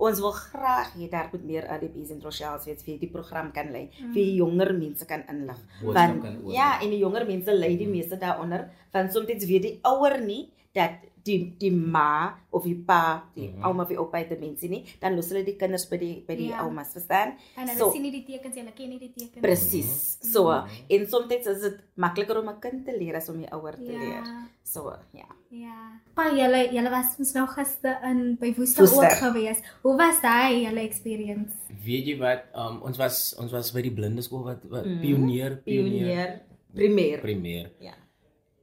ons 0.01 0.19
wil 0.19 0.31
graag 0.33 0.93
hê 0.97 1.09
daar 1.09 1.29
moet 1.31 1.43
meer 1.45 1.65
LBs 1.69 2.09
en 2.09 2.21
Rochelle's 2.23 2.65
wees 2.65 2.81
wie 2.85 2.97
die 2.97 3.09
program 3.09 3.51
kan 3.53 3.71
lei 3.71 3.89
wie 4.13 4.33
jonger 4.35 4.73
mense 4.73 5.05
kan 5.05 5.21
inlig. 5.29 5.59
Want 5.93 6.23
ja 6.55 6.79
en 6.81 6.89
die 6.89 6.97
jonger 6.99 7.25
mense 7.27 7.53
ly 7.53 7.77
die 7.77 7.87
meeste 7.87 8.17
daaronder 8.17 8.69
want 8.91 9.11
soms 9.13 9.27
weet 9.45 9.61
die 9.61 9.79
ouer 9.83 10.17
nie 10.21 10.49
dat 10.73 10.91
die 11.23 11.55
die 11.59 11.71
ma 11.71 12.33
of 12.49 12.63
die 12.63 12.75
pa, 12.75 13.23
die 13.35 13.47
Mhm. 13.49 13.63
ouma 13.63 13.83
of 13.83 13.89
die 13.89 13.97
oupa 13.97 14.17
het 14.17 14.29
demensie 14.29 14.69
nie, 14.69 14.83
dan 14.99 15.15
los 15.15 15.29
hulle 15.29 15.43
die 15.45 15.55
kinders 15.55 15.85
by 15.89 15.97
die 15.97 16.23
by 16.27 16.35
die 16.35 16.47
Ja. 16.49 16.63
oumas, 16.65 16.91
verstaan? 16.93 17.35
En 17.57 17.67
hulle 17.67 17.77
So- 17.77 17.91
sien 17.91 18.01
nie 18.01 18.11
die 18.11 18.23
tekens, 18.25 18.55
hulle 18.55 18.71
ken 18.73 18.89
nie 18.89 18.99
die 18.99 19.13
tekens. 19.15 19.41
Presies. 19.41 20.17
So 20.21 20.49
en 20.89 21.07
soms 21.07 21.31
is 21.31 21.61
dit 21.61 21.79
makliker 21.95 22.37
om 22.39 22.49
'n 22.49 22.59
kind 22.59 22.85
te 22.85 22.97
leer 22.97 23.15
as 23.15 23.29
om 23.29 23.37
'n 23.41 23.47
ouer 23.53 23.73
te 23.77 23.91
leer. 23.91 24.23
Ja. 24.23 24.47
So 24.63 24.93
ja. 25.13 25.25
Ja. 25.49 25.99
Pa, 26.15 26.29
julle 26.31 26.71
julle 26.71 26.89
was 26.89 27.15
ons 27.19 27.33
nou 27.33 27.47
gister 27.47 27.97
in 28.03 28.35
by 28.39 28.53
Woester 28.55 28.83
ook 28.83 29.11
gewees. 29.11 29.61
Hoe 29.83 29.97
was 29.97 30.21
daai 30.21 30.63
julle 30.65 30.79
experience? 30.81 31.53
Weet 31.85 32.05
jy 32.05 32.17
wat, 32.17 32.43
um, 32.55 32.81
ons 32.83 32.97
was 32.97 33.35
ons 33.39 33.51
was 33.51 33.71
by 33.71 33.81
die 33.81 33.91
blinde 33.91 34.21
skool 34.21 34.43
wat, 34.43 34.63
wat 34.69 34.85
Mhm. 34.85 35.01
pionier, 35.01 35.61
pionier, 35.65 36.41
Pionier 36.73 37.17
primêr. 37.17 37.19
premier. 37.21 37.71
Ja. 37.79 37.93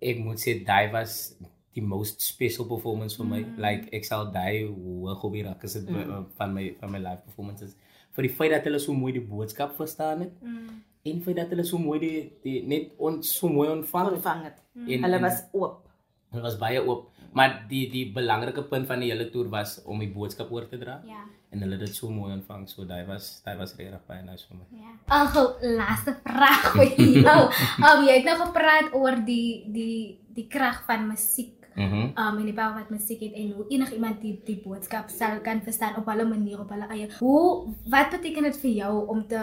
Ek 0.01 0.19
moet 0.19 0.39
sê 0.39 0.65
daai 0.65 0.91
was 0.93 1.35
die 1.79 1.85
most 1.95 2.21
special 2.27 2.67
performance 2.67 3.17
vir 3.21 3.27
my. 3.31 3.41
Mm. 3.45 3.59
Like 3.63 3.89
ek 3.95 4.05
sal 4.09 4.29
daai 4.35 4.67
hoog 4.67 5.25
op 5.25 5.33
die 5.39 5.45
rak 5.47 5.65
as 5.65 5.79
dit 5.79 5.89
Mm. 5.89 6.27
van 6.37 6.55
my 6.55 6.69
van 6.81 6.91
my 6.93 6.99
live 6.99 7.23
performances. 7.25 7.77
Vir 8.19 8.27
die 8.27 8.35
feit 8.35 8.51
dat 8.57 8.65
hulle 8.67 8.81
so 8.83 8.93
mooi 8.93 9.13
die 9.15 9.23
boodskap 9.35 9.77
verstaan 9.79 10.21
het 10.27 10.33
Mm. 10.43 10.83
en 11.07 11.13
die 11.19 11.23
feit 11.25 11.37
dat 11.37 11.49
hulle 11.55 11.65
so 11.65 11.79
mooi 11.79 11.99
die, 12.01 12.33
die 12.45 12.63
net 12.67 12.91
ons 12.99 13.31
so 13.39 13.49
mooi 13.49 13.69
ontvang 13.71 14.07
het. 14.11 14.15
Ontvang 14.19 14.43
het. 14.45 14.59
En- 14.89 15.03
Hulle 15.07 15.17
en- 15.17 15.23
was 15.23 15.45
oop. 15.53 15.85
Dit 16.33 16.43
was 16.45 16.59
baie 16.61 16.81
oop, 16.85 17.07
maar 17.33 17.65
die 17.71 17.87
die 17.91 18.13
belangrike 18.13 18.63
punt 18.69 18.87
van 18.87 19.01
die 19.01 19.09
hele 19.11 19.31
toer 19.33 19.49
was 19.49 19.79
om 19.87 19.99
die 19.99 20.11
boodskap 20.13 20.51
oor 20.53 20.67
te 20.69 20.77
dra 20.79 21.01
Ja. 21.07 21.23
en 21.51 21.61
hulle 21.63 21.79
het 21.79 21.87
dit 21.87 21.95
so 21.97 22.11
mooi 22.11 22.33
ontvang. 22.35 22.69
So 22.69 22.85
daai 22.85 23.07
was 23.07 23.41
daai 23.45 23.57
was 23.57 23.73
regtig 23.79 24.03
baie 24.07 24.23
nice 24.23 24.45
vir 24.49 24.57
my. 24.59 24.67
Ja. 24.79 24.91
Ag, 25.09 25.35
laaste 25.63 26.17
vraag 26.27 26.73
vir 26.77 26.97
jou. 27.25 27.43
Um 27.89 28.05
jy 28.07 28.15
het 28.19 28.25
nou 28.29 28.37
gepraat 28.45 28.93
oor 28.93 29.17
die 29.25 29.65
die 29.73 30.19
die 30.35 30.47
krag 30.49 30.85
van 30.87 31.09
musiek. 31.09 31.58
Mhm. 31.79 32.13
Um 32.19 32.39
en 32.43 32.45
die 32.49 32.55
power 32.57 32.75
wat 32.75 32.91
musiek 32.91 33.21
het 33.23 33.37
en 33.39 33.53
hoe 33.57 33.67
enigiemand 33.71 34.21
die 34.21 34.35
die 34.45 34.59
boodskap 34.65 35.11
sal 35.15 35.41
kan 35.47 35.63
verstaan 35.63 35.97
op 36.01 36.07
hulle 36.11 36.27
manier 36.27 36.61
op 36.61 36.71
hulle 36.75 36.89
eie. 36.91 37.09
Hoe 37.19 37.75
wat 37.87 38.11
beteken 38.11 38.49
dit 38.51 38.61
vir 38.65 38.71
jou 38.71 38.95
om 39.15 39.27
te 39.29 39.43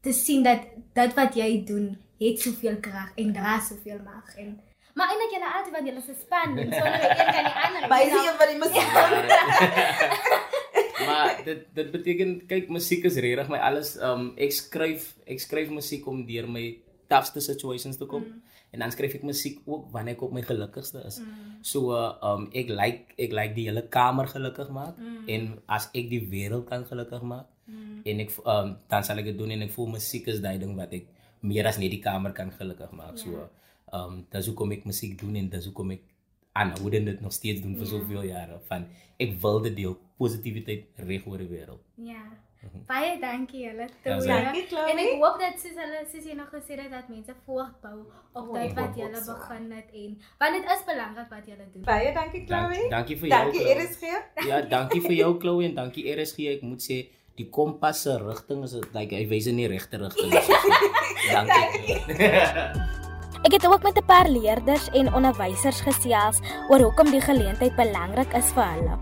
te 0.00 0.12
sien 0.12 0.42
dat 0.46 0.62
dit 0.94 1.14
wat 1.14 1.34
jy 1.34 1.64
doen 1.68 1.96
het 2.20 2.40
soveel 2.40 2.78
krag 2.80 3.12
en 3.20 3.32
dra 3.32 3.58
soveel 3.60 4.00
mag 4.04 4.36
en 4.40 4.54
maar 4.96 5.10
eintlik 5.12 5.34
julle 5.36 5.52
altyd 5.52 5.74
wat 5.76 5.88
julle 5.90 6.02
se 6.06 6.14
span 6.20 6.56
doen 6.56 6.72
sonder 6.72 7.00
die 7.02 7.10
een 7.10 7.32
kan 7.36 7.44
die 7.44 7.58
ander. 7.66 7.88
By 7.92 8.00
you 8.00 8.10
know. 8.10 8.22
die 8.24 8.36
van 8.40 8.48
die 8.52 8.60
musiek. 8.64 8.90
maar 11.08 11.42
dit 11.44 11.66
dit 11.74 11.90
beteken 11.92 12.30
kyk 12.48 12.72
musiek 12.72 13.04
is 13.04 13.20
regtig 13.20 13.52
my 13.52 13.60
alles 13.68 13.96
um 14.00 14.30
ek 14.40 14.52
skryf 14.56 15.12
ek 15.28 15.42
skryf 15.44 15.68
musiek 15.68 16.06
om 16.08 16.24
deur 16.24 16.48
my 16.48 16.64
toughste 17.10 17.40
situations 17.44 17.98
te 18.00 18.06
kom 18.10 18.24
mm. 18.24 18.54
en 18.74 18.84
dan 18.84 18.94
skryf 18.94 19.18
ek 19.18 19.26
musiek 19.26 19.60
ook 19.64 19.90
wanneer 19.94 20.16
ek 20.16 20.22
op 20.26 20.32
my 20.36 20.42
gelukkigste 20.46 21.02
is. 21.08 21.20
Mm. 21.22 21.58
So 21.62 21.92
uh, 21.96 22.14
um 22.30 22.48
ek 22.52 22.72
like 22.72 23.14
ek 23.18 23.36
like 23.36 23.54
die 23.58 23.68
hele 23.68 23.84
kamer 23.98 24.30
gelukkig 24.30 24.72
maak 24.74 24.98
mm. 24.98 25.28
en 25.34 25.52
as 25.78 25.90
ek 25.94 26.10
die 26.12 26.22
wêreld 26.32 26.66
kan 26.70 26.86
gelukkig 26.88 27.22
maak 27.22 27.46
mm. 27.66 28.00
en 28.04 28.24
ek 28.26 28.34
um 28.44 28.74
dan 28.90 29.06
sal 29.06 29.22
ek 29.22 29.30
dit 29.32 29.38
doen 29.38 29.54
en 29.54 29.68
ek 29.68 29.74
voel 29.76 29.94
musiek 29.98 30.26
is 30.32 30.42
daai 30.44 30.58
ding 30.62 30.74
wat 30.78 30.94
ek 30.96 31.08
meer 31.46 31.68
as 31.70 31.78
net 31.82 31.92
die 31.94 32.02
kamer 32.02 32.34
kan 32.36 32.50
gelukkig 32.50 32.92
maak. 32.96 33.16
Yeah. 33.22 33.46
So 33.46 33.96
um 33.96 34.24
dis 34.32 34.50
hoekom 34.50 34.74
ek 34.78 34.86
musiek 34.88 35.14
doen 35.20 35.38
en 35.38 35.50
dis 35.52 35.70
hoekom 35.70 35.94
ek 35.96 36.04
aanhou 36.56 36.90
dit 36.90 37.20
nog 37.20 37.32
steeds 37.32 37.60
doen 37.62 37.76
vir 37.76 37.86
Ja. 37.86 37.92
soveel 37.92 38.24
jare 38.32 38.58
van 38.68 38.86
ek 39.20 39.36
wil 39.42 39.60
dit 39.62 39.76
deel 39.76 39.96
positiwiteit 40.16 40.86
reg 40.96 41.26
oor 41.26 41.38
die 41.38 41.48
wêreld. 41.48 41.82
Ja. 41.96 42.24
Baie 42.86 43.18
dankie 43.20 43.60
julle 43.66 43.86
Ja, 44.04 44.18
twee. 44.18 44.42
dankie, 44.44 44.66
Chloe. 44.66 44.90
En 44.90 44.98
ek 44.98 45.10
hoop 45.22 45.36
dat 45.40 45.60
soos 45.60 45.76
hulle 45.82 46.00
soos 46.12 46.24
jy 46.24 46.34
nog 46.36 46.48
gesê 46.54 46.78
het 46.80 46.90
dat 46.90 47.08
mense 47.08 47.34
voortbou 47.46 47.98
op 48.32 48.48
Oh, 48.48 48.52
dit 48.54 48.62
ek 48.70 48.74
wat 48.78 48.96
julle 48.96 49.20
begin 49.26 49.72
het 49.72 49.88
en 49.94 50.18
want 50.38 50.52
dit 50.54 50.64
is 50.76 50.82
belangrik 50.86 51.28
wat 51.30 51.46
julle 51.46 51.66
doen. 51.72 51.82
Baie 51.82 52.12
dankie 52.14 52.46
Dank, 52.46 52.72
Chloe. 52.72 52.88
dankie 52.90 53.16
vir 53.18 53.28
jou. 53.28 53.42
Dankie. 53.44 53.74
RSG. 53.74 54.02
Ja, 54.46 54.60
dankie 54.60 55.00
vir 55.00 55.12
jou 55.12 55.38
Chloe 55.40 55.64
en 55.64 55.74
dankie 55.74 56.04
RSG. 56.16 56.38
Ek 56.56 56.62
moet 56.62 56.82
sê 56.82 57.08
die 57.36 57.48
kompas 57.50 58.02
se 58.02 58.18
rigting 58.18 58.62
is 58.64 58.74
like 58.94 59.14
hy 59.14 59.26
wys 59.28 59.46
in 59.46 59.56
die 59.56 59.66
regte 59.68 59.96
rigting. 59.98 60.30
dankie. 61.32 61.96
Ek 63.46 63.52
het 63.52 63.66
ook 63.66 63.82
met 63.82 63.96
'n 63.98 64.04
paar 64.06 64.28
leerders 64.28 64.88
en 64.90 65.12
onderwysers 65.14 65.80
gesels 65.80 66.40
oor 66.68 66.80
hoekom 66.80 67.10
die 67.10 67.20
geleentheid 67.20 67.76
belangrik 67.76 68.32
is 68.34 68.52
vir 68.52 68.64
hulle. 68.64 68.96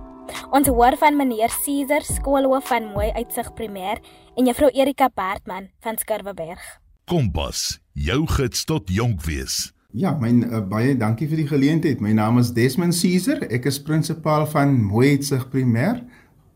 Ons 0.54 0.68
hoor 0.70 0.94
van 1.00 1.16
meneer 1.18 1.50
Caesar, 1.64 2.04
skoolhoof 2.06 2.68
van 2.70 2.84
Mooi 2.92 3.08
Uitsig 3.18 3.48
Primêr 3.58 3.98
en 4.38 4.46
juffrou 4.46 4.68
Erika 4.70 5.08
Bertman 5.10 5.64
van 5.82 5.96
Skurweberg. 5.98 6.62
Kompas, 7.10 7.80
jou 7.98 8.20
gids 8.36 8.62
tot 8.64 8.86
jonk 8.86 9.24
wees. 9.26 9.72
Ja, 9.90 10.12
my 10.20 10.30
uh, 10.30 10.60
baie 10.70 10.92
dankie 10.94 11.26
vir 11.26 11.42
die 11.42 11.48
geleentheid. 11.50 11.98
My 11.98 12.14
naam 12.14 12.38
is 12.38 12.52
Desmond 12.54 12.94
Caesar. 13.00 13.42
Ek 13.50 13.66
is 13.66 13.80
prinsipaal 13.82 14.46
van 14.52 14.78
Mooietsig 14.78 15.48
Primêr 15.50 16.04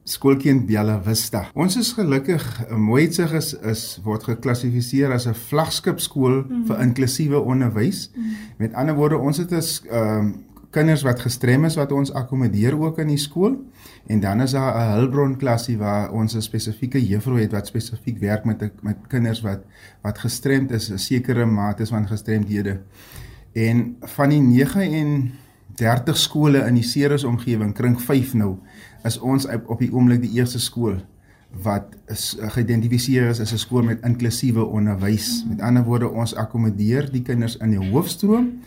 skoolkind 0.09 0.67
Bella 0.69 0.99
Vista. 1.05 1.45
Ons 1.59 1.77
is 1.81 1.91
gelukkig 1.97 2.45
eh, 2.65 2.77
Mooietsig 2.81 3.33
is 3.37 3.53
is 3.69 3.83
word 4.05 4.25
geklassifiseer 4.29 5.13
as 5.13 5.27
'n 5.29 5.37
vlaggenskap 5.37 6.01
skool 6.01 6.43
mm. 6.45 6.65
vir 6.69 6.81
inklusiewe 6.87 7.41
onderwys. 7.41 8.09
Mm. 8.15 8.37
Met 8.59 8.75
ander 8.75 8.97
woorde, 8.97 9.19
ons 9.19 9.37
het 9.39 9.53
as 9.53 9.83
um, 9.91 10.33
kinders 10.71 11.03
wat 11.03 11.21
gestrem 11.21 11.65
is 11.65 11.77
wat 11.79 11.93
ons 11.93 12.13
akkommodeer 12.13 12.77
ook 12.77 12.99
in 12.99 13.09
die 13.13 13.21
skool 13.21 13.57
en 14.07 14.21
dan 14.21 14.41
is 14.45 14.53
daar 14.53 14.75
'n 14.77 14.93
hulpbron 14.99 15.37
klasie 15.37 15.79
waar 15.79 16.13
ons 16.13 16.35
'n 16.35 16.43
spesifieke 16.43 17.07
juffrou 17.07 17.41
het 17.41 17.53
wat 17.53 17.67
spesifiek 17.67 18.19
werk 18.19 18.45
met 18.45 18.61
met 18.83 18.97
kinders 19.09 19.41
wat 19.41 19.65
wat 20.03 20.19
gestremd 20.19 20.71
is, 20.71 20.91
'n 20.91 20.99
sekere 20.99 21.47
mate 21.47 21.87
van 21.87 22.07
gestremdhede. 22.07 22.81
En 23.53 23.97
van 24.01 24.29
die 24.29 24.41
39 24.41 26.17
skole 26.17 26.59
in 26.59 26.75
die 26.75 26.83
Ceres 26.83 27.25
omgewing, 27.25 27.75
kring 27.75 28.01
5 28.01 28.35
nou, 28.35 28.57
is 29.05 29.19
ons 29.19 29.47
op, 29.67 29.79
die 29.79 29.93
oomblik 29.93 30.21
die 30.21 30.33
eerste 30.33 30.59
skool 30.59 30.97
wat 31.51 31.97
is 32.07 32.37
uh, 32.39 32.51
geïdentifiseer 32.51 33.29
is 33.29 33.41
as 33.41 33.53
'n 33.53 33.59
skool 33.59 33.83
met 33.83 34.05
inklusiewe 34.05 34.65
onderwys. 34.65 35.45
Met 35.49 35.61
ander 35.61 35.85
woorde, 35.85 36.09
ons 36.09 36.35
akkommodeer 36.35 37.11
die 37.11 37.23
kinders 37.23 37.57
in 37.57 37.71
die 37.71 37.91
hoofstroom 37.91 38.61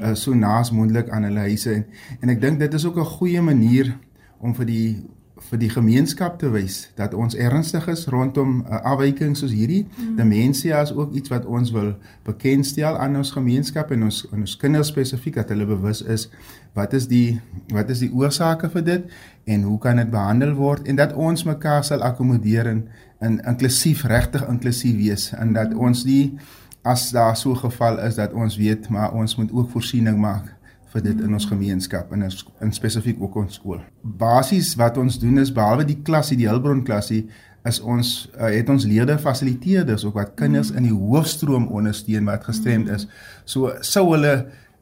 uh, 0.00 0.14
so 0.14 0.34
naas 0.34 0.70
moontlik 0.70 1.08
aan 1.10 1.22
hulle 1.22 1.38
huise 1.38 1.72
en, 1.72 1.86
en 2.20 2.28
ek 2.28 2.40
dink 2.40 2.58
dit 2.58 2.74
is 2.74 2.84
ook 2.86 2.98
'n 2.98 3.04
goeie 3.18 3.42
manier 3.42 3.98
om 4.38 4.54
vir 4.54 4.66
die 4.66 5.04
vir 5.50 5.60
die 5.62 5.70
gemeenskap 5.70 6.38
te 6.40 6.50
wys 6.52 6.88
dat 6.98 7.14
ons 7.14 7.36
ernstig 7.38 7.86
is 7.88 8.06
rondom 8.12 8.60
uh, 8.66 8.80
afwykings 8.92 9.42
soos 9.42 9.54
hierdie. 9.54 9.84
Mm. 9.86 10.16
Demensie 10.18 10.72
is 10.74 10.92
ook 10.92 11.14
iets 11.16 11.32
wat 11.32 11.46
ons 11.46 11.70
wil 11.74 11.94
bekendstel 12.26 12.98
aan 12.98 13.16
ons 13.16 13.32
gemeenskap 13.34 13.92
en 13.94 14.08
ons 14.08 14.22
en 14.32 14.44
ons 14.44 14.56
kinders 14.60 14.90
spesifiek 14.92 15.38
dat 15.40 15.52
hulle 15.54 15.66
bewus 15.68 16.02
is 16.02 16.28
wat 16.76 16.94
is 16.98 17.08
die 17.10 17.40
wat 17.74 17.90
is 17.90 18.02
die 18.04 18.10
oorsake 18.12 18.70
vir 18.74 18.84
dit 18.86 19.18
en 19.48 19.64
hoe 19.68 19.78
kan 19.82 20.00
dit 20.00 20.10
behandel 20.10 20.54
word 20.58 20.88
en 20.88 20.98
dat 21.00 21.14
ons 21.16 21.46
mekaar 21.48 21.84
sal 21.86 22.04
akkommodeer 22.04 22.68
en 22.74 22.84
in 23.24 23.40
inklusief 23.48 24.04
regtig 24.10 24.44
inklusief 24.48 24.96
wees 24.98 25.30
en 25.38 25.54
dat 25.56 25.74
ons 25.74 26.04
nie 26.06 26.38
as 26.86 27.10
daar 27.10 27.36
so 27.36 27.50
'n 27.52 27.62
geval 27.64 27.98
is 28.06 28.14
dat 28.14 28.32
ons 28.32 28.56
weet 28.56 28.88
maar 28.88 29.12
ons 29.12 29.36
moet 29.36 29.52
ook 29.52 29.70
voorsiening 29.70 30.18
maak 30.18 30.57
vir 30.98 31.06
dit 31.06 31.24
in 31.24 31.34
ons 31.36 31.48
gemeenskap 31.48 32.12
en 32.14 32.26
in, 32.26 32.38
in 32.66 32.74
spesifiek 32.74 33.20
ook 33.22 33.38
ons 33.44 33.58
skool. 33.60 33.80
Basies 34.02 34.74
wat 34.80 34.98
ons 35.00 35.18
doen 35.22 35.38
is 35.42 35.54
behalwe 35.54 35.86
die 35.88 36.00
klasie, 36.04 36.38
die 36.38 36.50
hulpbron 36.50 36.84
klasie, 36.86 37.24
is 37.66 37.80
ons 37.82 38.12
uh, 38.36 38.50
het 38.52 38.70
ons 38.70 38.86
leerde 38.88 39.18
fasiliteerders 39.20 40.06
ook 40.06 40.16
wat 40.18 40.36
kinders 40.38 40.70
in 40.74 40.86
die 40.86 40.94
hoofstroom 40.94 41.68
ondersteun 41.74 42.28
wat 42.28 42.46
gestremd 42.48 42.90
is. 42.94 43.08
So 43.48 43.74
sou 43.84 44.08
hulle 44.12 44.34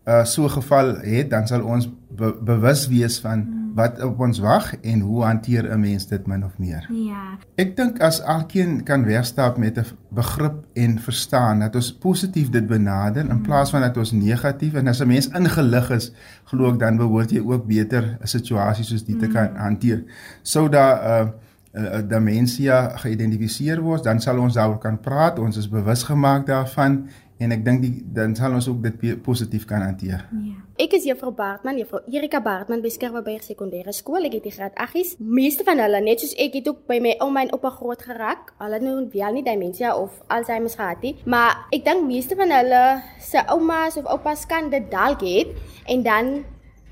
uh, 0.07 0.25
so 0.25 0.49
geval 0.49 0.97
het, 1.03 1.31
dan 1.31 1.47
sal 1.47 1.65
ons 1.67 1.89
be 2.17 2.33
bewus 2.45 2.87
wees 2.89 3.19
van 3.21 3.45
wat 3.77 3.99
op 4.01 4.21
ons 4.25 4.39
wag 4.41 4.71
en 4.81 5.01
hoe 5.05 5.25
hanteer 5.25 5.69
'n 5.73 5.81
mens 5.81 6.07
dit 6.07 6.27
min 6.27 6.45
of 6.45 6.59
meer. 6.59 6.87
Ja. 6.91 7.37
Ek 7.55 7.77
dink 7.77 8.01
as 8.01 8.23
elkeen 8.23 8.83
kan 8.83 9.05
wegstap 9.05 9.57
met 9.57 9.79
'n 9.79 9.85
begrip 10.09 10.65
en 10.73 10.99
verstaan 10.99 11.59
dat 11.59 11.75
ons 11.75 11.93
positief 11.93 12.51
dit 12.51 12.67
benader 12.67 13.29
in 13.29 13.41
plaas 13.41 13.71
van 13.71 13.81
dat 13.81 13.97
ons 13.97 14.13
negatief 14.13 14.75
en 14.75 14.89
as 14.89 15.01
'n 15.01 15.07
mens 15.07 15.29
ingelig 15.29 15.91
is, 15.91 16.13
glo 16.45 16.73
ek 16.73 16.79
dan 16.79 16.97
behoort 16.97 17.31
jy 17.31 17.41
ook 17.41 17.67
beter 17.67 18.19
'n 18.21 18.27
situasie 18.27 18.85
soos 18.85 19.05
die 19.05 19.17
te 19.17 19.29
kan 19.29 19.57
hanteer. 19.57 20.05
Sou 20.43 20.69
daar 20.69 20.97
'n 20.97 21.33
uh, 21.77 21.85
uh, 21.85 22.09
demensia 22.09 22.97
geïdentifiseer 22.97 23.81
word, 23.81 24.05
dan 24.05 24.21
sal 24.21 24.39
ons 24.39 24.55
daaroor 24.55 24.79
kan 24.79 25.01
praat. 25.01 25.39
Ons 25.39 25.57
is 25.57 25.69
bewus 25.69 26.03
gemaak 26.03 26.47
daarvan 26.47 27.09
en 27.39 27.53
ek 27.53 27.65
dink 27.67 27.83
die 27.85 27.93
dan 28.17 28.35
sal 28.37 28.55
ons 28.57 28.69
ook 28.71 28.81
dit 28.85 29.23
positief 29.25 29.67
kan 29.69 29.83
hanteer. 29.85 30.25
Ja. 30.33 30.57
Ek 30.81 30.97
is 30.97 31.05
juffrou 31.09 31.33
Bartman, 31.37 31.79
juffrou 31.81 32.01
Erika 32.13 32.41
Bartman 32.45 32.83
by 32.85 32.91
Skerwaberg 32.93 33.45
Sekondêre 33.45 33.93
Skool. 33.97 34.29
Ek 34.29 34.39
het 34.39 34.47
die 34.49 34.55
graad 34.55 34.77
8s. 34.81 35.17
Meeste 35.21 35.65
van 35.69 35.81
hulle, 35.81 36.01
net 36.05 36.25
soos 36.25 36.35
ek, 36.41 36.57
het 36.61 36.69
ook 36.69 36.85
by 36.89 36.99
my 37.05 37.15
ouma 37.25 37.45
en 37.45 37.53
oupa 37.57 37.73
groot 37.77 38.03
geraak. 38.09 38.55
Hulle 38.61 38.81
nou 38.85 38.99
wel 39.13 39.39
nie 39.39 39.45
demensie 39.47 39.89
of 39.93 40.17
Alzheimer 40.33 40.73
gehad 40.73 41.05
nie, 41.05 41.17
maar 41.29 41.67
ek 41.77 41.85
dink 41.87 42.07
meeste 42.09 42.37
van 42.39 42.53
hulle 42.57 42.85
se 43.21 43.43
oumas 43.53 43.97
of 44.01 44.09
oupas 44.13 44.47
kan 44.49 44.71
dit 44.73 44.89
dalk 44.93 45.25
hê 45.25 45.45
en 45.93 46.05
dan 46.07 46.33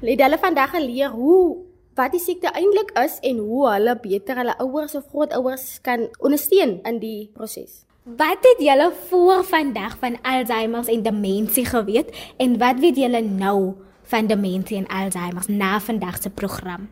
het 0.05 0.21
hulle 0.21 0.39
vandag 0.41 0.75
geleer 0.77 1.15
hoe 1.17 1.57
wat 1.97 2.13
die 2.13 2.21
siekte 2.21 2.51
eintlik 2.53 2.91
is 3.01 3.21
en 3.23 3.41
hoe 3.47 3.67
hulle 3.71 3.95
beter 4.03 4.41
hulle 4.43 4.57
ouers 4.65 4.97
of 4.99 5.09
grootouers 5.13 5.79
kan 5.87 6.09
ondersteun 6.19 6.81
in 6.85 7.01
die 7.01 7.31
proses. 7.35 7.85
Wat 8.05 8.37
het 8.41 8.59
julle 8.59 8.93
voor 9.09 9.45
vandag 9.45 9.97
van 9.99 10.19
Alzheimer 10.23 10.89
en 10.89 11.03
demensie 11.03 11.65
geweet 11.65 12.33
en 12.37 12.59
wat 12.59 12.79
weet 12.79 12.97
julle 12.97 13.21
nou 13.21 13.75
van 14.03 14.27
demensie 14.27 14.77
en 14.77 14.87
Alzheimer 14.87 15.45
na 15.49 15.81
vandag 15.81 16.19
se 16.23 16.31
program? 16.31 16.91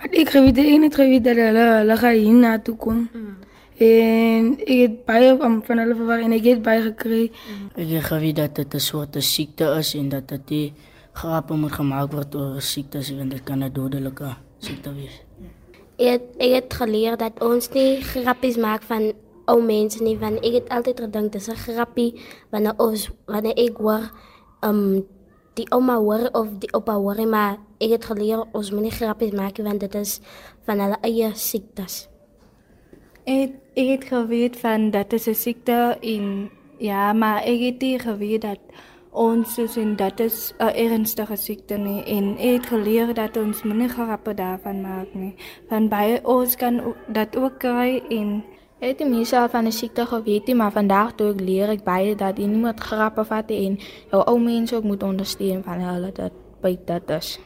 Wat 0.00 0.14
ek 0.14 0.28
geweet 0.30 0.56
het, 0.56 0.66
ek 0.66 0.82
het 0.82 0.94
geweet 0.94 1.24
dat 1.24 1.34
hulle 1.36 1.64
hulle 1.80 1.96
gaan 1.96 2.14
hier 2.14 2.36
na 2.44 2.52
toe 2.62 2.76
kom. 2.76 3.00
Mm. 3.12 3.32
En 3.86 4.52
ek 4.60 4.78
het 4.84 4.94
baie 5.08 5.32
um, 5.34 5.56
van 5.66 5.82
hulle 5.82 5.96
verwag 5.98 6.22
en 6.28 6.36
ek 6.36 6.46
het 6.46 6.62
baie 6.62 6.84
gekry. 6.84 7.24
Mm. 7.30 7.64
Ek 7.74 7.90
het 7.96 8.06
geweet 8.12 8.36
dat 8.36 8.54
dit 8.54 8.74
'n 8.74 8.84
soort 8.86 9.18
siekte 9.18 9.64
is 9.78 9.94
en 9.94 10.08
dat 10.08 10.28
dit 10.28 10.46
die 10.48 10.72
grappe 11.12 11.54
moet 11.54 11.72
gemaak 11.72 12.12
word 12.12 12.34
oor 12.34 12.62
siektes 12.62 13.10
en 13.10 13.28
dit 13.28 13.42
kan 13.42 13.64
'n 13.64 13.72
dodelike 13.72 14.36
siekte 14.58 14.94
wees. 14.94 15.18
Ek 15.98 16.06
het, 16.06 16.22
ek 16.38 16.52
het 16.54 16.74
geleer 16.74 17.16
dat 17.16 17.42
ons 17.42 17.68
nie 17.72 18.00
grappies 18.00 18.56
maak 18.56 18.82
van 18.82 19.12
ou 19.50 19.60
mense 19.62 20.02
nie, 20.02 20.16
want 20.18 20.44
ek 20.46 20.52
het 20.52 20.68
altyd 20.70 21.00
gedink 21.06 21.32
dis 21.32 21.48
'n 21.48 21.56
grappie 21.56 22.14
wanneer 22.50 22.74
ons 22.78 23.10
wanneer 23.26 23.56
ek 23.56 23.76
hoor 23.78 24.10
um 24.62 25.06
die 25.54 25.66
ouma 25.70 25.96
hoor 25.96 26.28
of 26.32 26.48
die 26.62 26.70
oupa 26.72 26.94
hoor 26.94 27.26
maar 27.26 27.58
ek 27.80 27.90
het 27.96 28.04
geleer 28.04 28.44
ons 28.52 28.70
moet 28.70 28.82
nie 28.82 28.94
grappies 28.94 29.32
maak 29.32 29.58
want 29.58 29.80
dit 29.80 29.94
is 29.94 30.20
van 30.66 30.80
hulle 30.80 30.98
eie 31.02 31.32
siektes. 31.34 32.08
Ek 33.24 33.56
ek 33.78 33.88
het 33.88 34.04
geweet 34.04 34.56
van 34.60 34.90
dat 34.90 35.10
dit 35.10 35.26
'n 35.26 35.34
siekte 35.34 35.96
en 36.02 36.50
ja, 36.78 37.12
maar 37.12 37.42
ek 37.44 37.60
het 37.60 37.80
nie 37.80 37.98
geweet 37.98 38.42
dat 38.42 38.60
ons 39.12 39.54
soos 39.54 39.76
en 39.76 39.96
dat 39.96 40.20
is 40.20 40.52
'n 40.58 40.74
ernstige 40.74 41.36
siekte 41.36 41.76
nie 41.76 42.02
en 42.04 42.38
ek 42.38 42.52
het 42.52 42.66
geleer 42.66 43.14
dat 43.14 43.36
ons 43.36 43.62
moenie 43.62 43.88
grappe 43.88 44.34
daarvan 44.34 44.80
maak 44.80 45.14
nie. 45.14 45.34
Van 45.68 45.88
baie 45.88 46.20
ons 46.24 46.56
kan 46.56 46.94
dat 47.08 47.36
ook 47.36 47.58
kry 47.58 48.02
en 48.08 48.44
Ek 48.80 48.94
het 48.94 49.00
nie 49.04 49.18
myself 49.18 49.50
van 49.52 49.66
'n 49.68 49.72
siekte 49.76 50.06
geweet 50.06 50.46
nie, 50.46 50.54
maar 50.56 50.72
vandag 50.72 51.12
toe 51.14 51.32
ek 51.34 51.40
leer 51.40 51.68
ek 51.68 51.82
baie 51.84 52.14
dat 52.16 52.38
jy 52.38 52.46
nie 52.46 52.62
moet 52.64 52.80
grappe 52.80 53.24
vat 53.24 53.50
en 53.50 53.76
jou 54.10 54.22
ou 54.24 54.38
mense 54.40 54.76
ook 54.76 54.84
moet 54.84 55.02
ondersteun 55.02 55.62
van 55.62 55.80
hulle 55.80 56.12
dat 56.12 56.32
by 56.62 56.78
dit 56.86 57.10
is. 57.10 57.38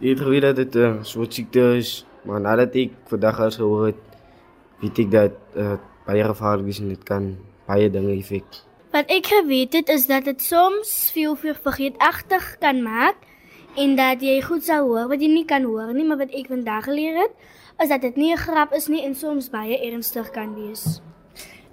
Ek 0.00 0.08
het 0.08 0.20
geweet 0.20 0.42
dat 0.42 0.56
dit 0.56 0.74
'n 0.74 0.78
uh, 0.78 1.02
soort 1.02 1.34
siekte 1.34 1.76
is, 1.76 2.04
maar 2.24 2.40
nadat 2.40 2.74
ek 2.74 2.90
vandag 3.06 3.40
al 3.40 3.50
gehoor 3.50 3.86
het, 3.86 4.02
weet 4.80 4.98
ek 4.98 5.10
dat 5.10 5.32
uh, 5.56 5.72
baie 6.06 6.24
gevaarlik 6.24 6.66
is 6.66 6.80
en 6.80 6.88
dit 6.88 7.02
kan 7.02 7.36
baie 7.66 7.90
dinge 7.90 8.12
effek. 8.12 8.44
Wat 8.92 9.08
ek 9.08 9.26
geweet 9.26 9.72
het 9.72 9.88
is 9.88 10.06
dat 10.06 10.24
dit 10.24 10.42
soms 10.42 11.10
veel 11.14 11.34
veel 11.34 11.54
vergeetachtig 11.54 12.58
kan 12.58 12.82
maak 12.82 13.16
en 13.76 13.96
dat 13.96 14.20
jy 14.20 14.42
goed 14.42 14.64
sal 14.64 14.84
hoor 14.86 15.08
wat 15.08 15.20
jy 15.20 15.28
nie 15.28 15.44
kan 15.44 15.62
hoor 15.62 15.94
nie, 15.94 16.04
maar 16.04 16.18
wat 16.18 16.30
ek 16.30 16.46
vandag 16.46 16.84
geleer 16.84 17.16
het, 17.16 17.32
is 17.82 17.88
dat 17.88 18.00
dit 18.00 18.16
nie 18.16 18.32
'n 18.32 18.36
grap 18.36 18.72
is 18.72 18.86
nie 18.86 19.02
en 19.04 19.14
soms 19.14 19.50
baie 19.50 19.78
ernstig 19.90 20.30
kan 20.30 20.54
wees. 20.54 21.00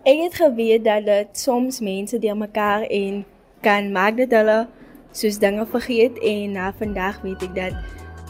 Ek 0.04 0.18
het 0.18 0.34
geweet 0.34 0.84
dat 0.84 1.06
dit 1.06 1.28
soms 1.40 1.80
mense 1.80 2.20
deur 2.20 2.38
mekaar 2.38 2.82
en 2.82 3.26
kan 3.62 3.92
maak 3.92 4.18
dat 4.18 4.32
hulle 4.32 4.68
soos 5.12 5.38
dinge 5.38 5.66
vergeet 5.66 6.20
en 6.20 6.52
na 6.52 6.74
vandag 6.74 7.22
weet 7.22 7.44
ek 7.44 7.56
dat 7.56 7.74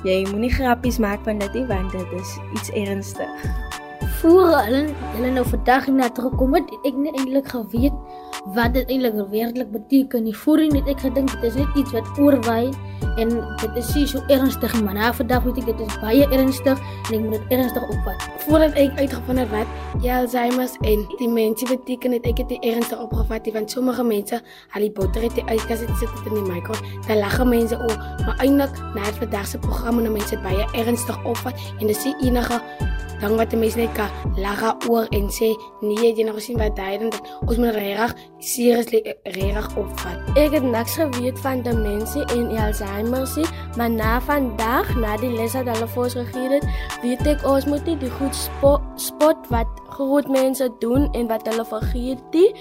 jy 0.03 0.27
moenie 0.31 0.51
grappies 0.51 0.97
maak 0.97 1.23
van 1.23 1.39
dit 1.39 1.53
nie 1.53 1.65
want 1.65 1.91
dit 1.91 2.11
is 2.19 2.37
iets 2.53 2.71
ernstig. 2.71 3.29
Voor 4.19 4.47
hulle 4.47 4.85
hulle 5.15 5.31
nou 5.31 5.45
vandag 5.45 5.87
na 5.87 6.09
terugkom 6.09 6.53
het 6.53 6.67
ek 6.83 6.95
nie 6.95 7.13
eintlik 7.13 7.47
geweet 7.47 7.93
wat 8.55 8.73
dit 8.73 8.89
eintlik 8.89 9.29
werklik 9.29 9.71
beteken 9.71 10.23
nie. 10.23 10.35
Voorheen 10.35 10.75
het 10.75 10.87
ek 10.87 10.99
gedink 10.99 11.31
dit 11.31 11.43
is 11.43 11.55
net 11.55 11.75
iets 11.75 11.91
wat 11.91 12.17
oorwaai 12.17 12.71
en 13.17 13.29
dit 13.61 13.75
is 13.81 13.93
nie 13.95 14.05
so 14.07 14.21
ernstig 14.27 14.73
nie, 14.73 14.83
maar 14.83 14.93
na 14.93 15.13
vandag 15.13 15.43
weet 15.43 15.61
ek 15.61 15.69
dit 15.71 15.81
is 15.85 15.97
baie 16.03 16.27
ernstig 16.29 16.79
en 17.09 17.13
ek 17.17 17.25
moet 17.25 17.37
dit 17.37 17.57
ernstig 17.57 17.83
opvat. 17.89 18.27
Voordat 18.45 18.77
ek 18.81 18.99
uitgevind 18.99 19.43
het 19.43 19.51
wat 19.53 20.05
Alzheimer 20.19 20.69
en 20.81 21.05
demensie 21.19 21.67
beteken, 21.69 22.17
het 22.17 22.25
ek 22.29 22.41
dit 22.43 22.65
ernstig 22.71 22.99
opgevat, 22.99 23.49
want 23.53 23.71
sommige 23.71 24.03
mense 24.03 24.41
al 24.73 24.85
die 24.85 24.91
botter 24.91 25.25
het 25.25 25.41
uitkas 25.49 25.85
dit 25.85 25.95
sit 26.01 26.23
in 26.27 26.37
die 26.37 26.45
mikro. 26.51 26.77
Dan 27.07 27.21
lag 27.23 27.37
mense 27.45 27.77
o, 27.77 27.87
maar 28.25 28.37
eintlik 28.39 28.79
na 28.95 29.11
vandag 29.19 29.47
se 29.47 29.59
program 29.59 29.99
en 29.99 30.11
mense 30.11 30.37
baie 30.43 30.65
ernstig 30.73 31.23
opvat 31.25 31.55
en 31.79 31.87
dis 31.87 32.05
nie 32.05 32.15
enige 32.29 32.61
dan 33.21 33.35
wat 33.39 33.51
die 33.51 33.59
mense 33.59 33.79
net 33.79 33.93
kan 33.97 34.09
lag 34.39 34.61
oor 34.87 35.07
en 35.15 35.29
sê 35.33 35.51
nee 35.81 36.11
jy 36.13 36.25
nog 36.27 36.39
sien 36.41 36.57
wat 36.59 36.75
daai 36.75 36.97
dan 37.01 37.11
ons 37.45 37.57
moet 37.57 37.75
regtig 37.75 38.15
seriously 38.39 39.01
regtig 39.23 39.67
opvat. 39.77 40.17
Ek 40.39 40.55
het 40.55 40.63
niks 40.63 40.97
geweet 40.99 41.39
van 41.43 41.63
demensie 41.63 42.25
en 42.35 42.51
Alzheimer 42.59 43.27
nie, 43.35 43.47
maar 43.77 43.89
na 43.89 44.19
vandag, 44.21 44.95
na 44.95 45.15
die 45.17 45.31
les 45.31 45.55
wat 45.57 45.69
hulle 45.71 45.87
vir 45.87 46.03
ons 46.03 46.17
gegee 46.19 46.49
het, 46.57 46.67
weet 47.03 47.27
ek 47.27 47.45
ons 47.47 47.67
moet 47.69 47.85
nie 47.87 47.97
die 48.01 48.11
goed 48.19 48.35
spot, 48.35 48.85
spot 48.99 49.49
wat 49.53 49.81
groot 49.95 50.27
mense 50.31 50.69
doen 50.83 51.09
en 51.13 51.27
wat 51.31 51.47
hulle 51.47 51.65
vergeet 51.65 52.21
nie. 52.35 52.51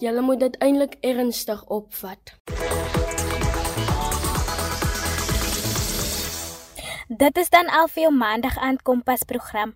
Julle 0.00 0.22
moet 0.24 0.40
dit 0.40 0.56
eintlik 0.64 0.96
ernstig 1.04 1.60
opvat. 1.68 2.36
Dit 7.10 7.36
is 7.36 7.50
dan 7.50 7.68
al 7.68 7.88
vir 7.90 8.06
jou 8.06 8.14
maandag 8.14 8.56
aan 8.58 8.78
Kompas 8.82 9.26
program. 9.28 9.74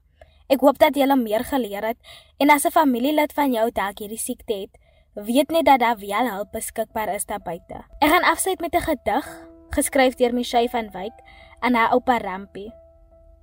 Ek 0.53 0.61
hoop 0.61 0.77
dat 0.79 0.97
jy 0.97 1.07
meer 1.17 1.41
geleer 1.45 1.85
het 1.85 1.97
en 2.39 2.51
as 2.51 2.65
'n 2.67 2.71
familielid 2.71 3.33
van 3.33 3.53
jou 3.53 3.71
dalk 3.71 3.99
hierdie 3.99 4.19
siekte 4.19 4.55
het, 4.55 4.79
weet 5.15 5.51
net 5.51 5.65
dat 5.65 5.81
daar 5.81 5.99
wel 5.99 6.31
hulp 6.31 6.53
beskikbaar 6.53 7.15
is 7.15 7.25
daar 7.25 7.41
buite. 7.41 7.85
Ek 8.01 8.11
gaan 8.11 8.31
afsluit 8.31 8.61
met 8.61 8.75
'n 8.75 8.81
gedig 8.81 9.49
geskryf 9.71 10.15
deur 10.15 10.35
Mishay 10.35 10.69
van 10.69 10.91
Wyk 10.91 11.13
aan 11.61 11.75
haar 11.75 11.91
oupa 11.91 12.19
Rampie. 12.19 12.73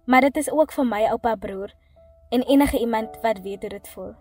Maar 0.05 0.21
dit 0.21 0.37
is 0.37 0.51
ook 0.51 0.71
vir 0.71 0.85
my 0.85 1.03
oupa 1.09 1.35
broer 1.35 1.73
en 2.29 2.43
enige 2.43 2.79
iemand 2.79 3.17
wat 3.21 3.39
weet 3.39 3.61
hoe 3.61 3.69
dit 3.69 3.87
voel. 3.87 4.13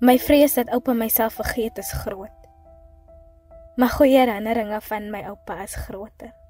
My 0.00 0.18
vrees 0.18 0.54
dat 0.54 0.68
oupa 0.68 0.92
myself 0.92 1.32
vergeet 1.32 1.78
is 1.78 1.92
groot. 1.92 2.48
My 3.76 3.88
goeie 3.88 4.18
herinneringe 4.18 4.80
van 4.80 5.10
my 5.10 5.22
oupa 5.22 5.62
is 5.62 5.74
groter. 5.74 6.43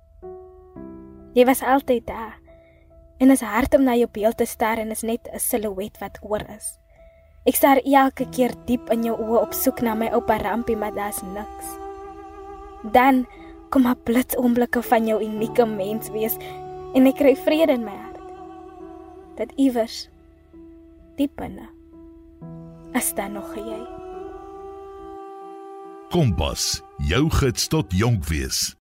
Jy 1.34 1.44
was 1.44 1.62
altyd 1.62 2.06
daar. 2.06 2.38
En 3.18 3.30
is 3.30 3.42
hard 3.42 3.74
om 3.74 3.82
na 3.82 3.94
jou 3.98 4.08
beeld 4.12 4.36
te 4.38 4.46
staar 4.46 4.78
en 4.78 4.90
is 4.90 5.02
net 5.02 5.28
'n 5.32 5.38
silhouet 5.38 5.98
wat 5.98 6.18
oor 6.22 6.44
is. 6.56 6.78
Ek 7.44 7.54
staar 7.54 7.76
elke 7.84 8.28
keer 8.28 8.54
diep 8.66 8.90
in 8.90 9.02
jou 9.02 9.16
oë 9.18 9.40
op 9.42 9.52
soek 9.52 9.80
na 9.80 9.94
my 9.94 10.08
oupa 10.12 10.36
Rampie, 10.36 10.76
maar 10.76 10.94
daar's 10.94 11.22
niks. 11.22 11.66
Dan 12.92 13.26
kom 13.68 13.86
'n 13.86 14.02
blits 14.04 14.36
oomblikke 14.36 14.82
van 14.82 15.06
jou 15.06 15.22
unieke 15.22 15.66
menswees 15.66 16.36
en 16.94 17.06
ek 17.06 17.16
kry 17.16 17.36
vrede 17.36 17.72
in 17.72 17.84
my 17.84 17.96
hart. 17.96 18.20
Dat 19.36 19.52
iewers 19.56 20.08
diep 21.16 21.36
binne 21.36 21.68
is 22.92 23.14
daar 23.14 23.30
nog 23.30 23.54
jy. 23.54 23.86
Kompas, 26.10 26.82
jou 26.98 27.30
gids 27.30 27.68
tot 27.68 27.92
jonk 27.92 28.24
wees. 28.24 28.76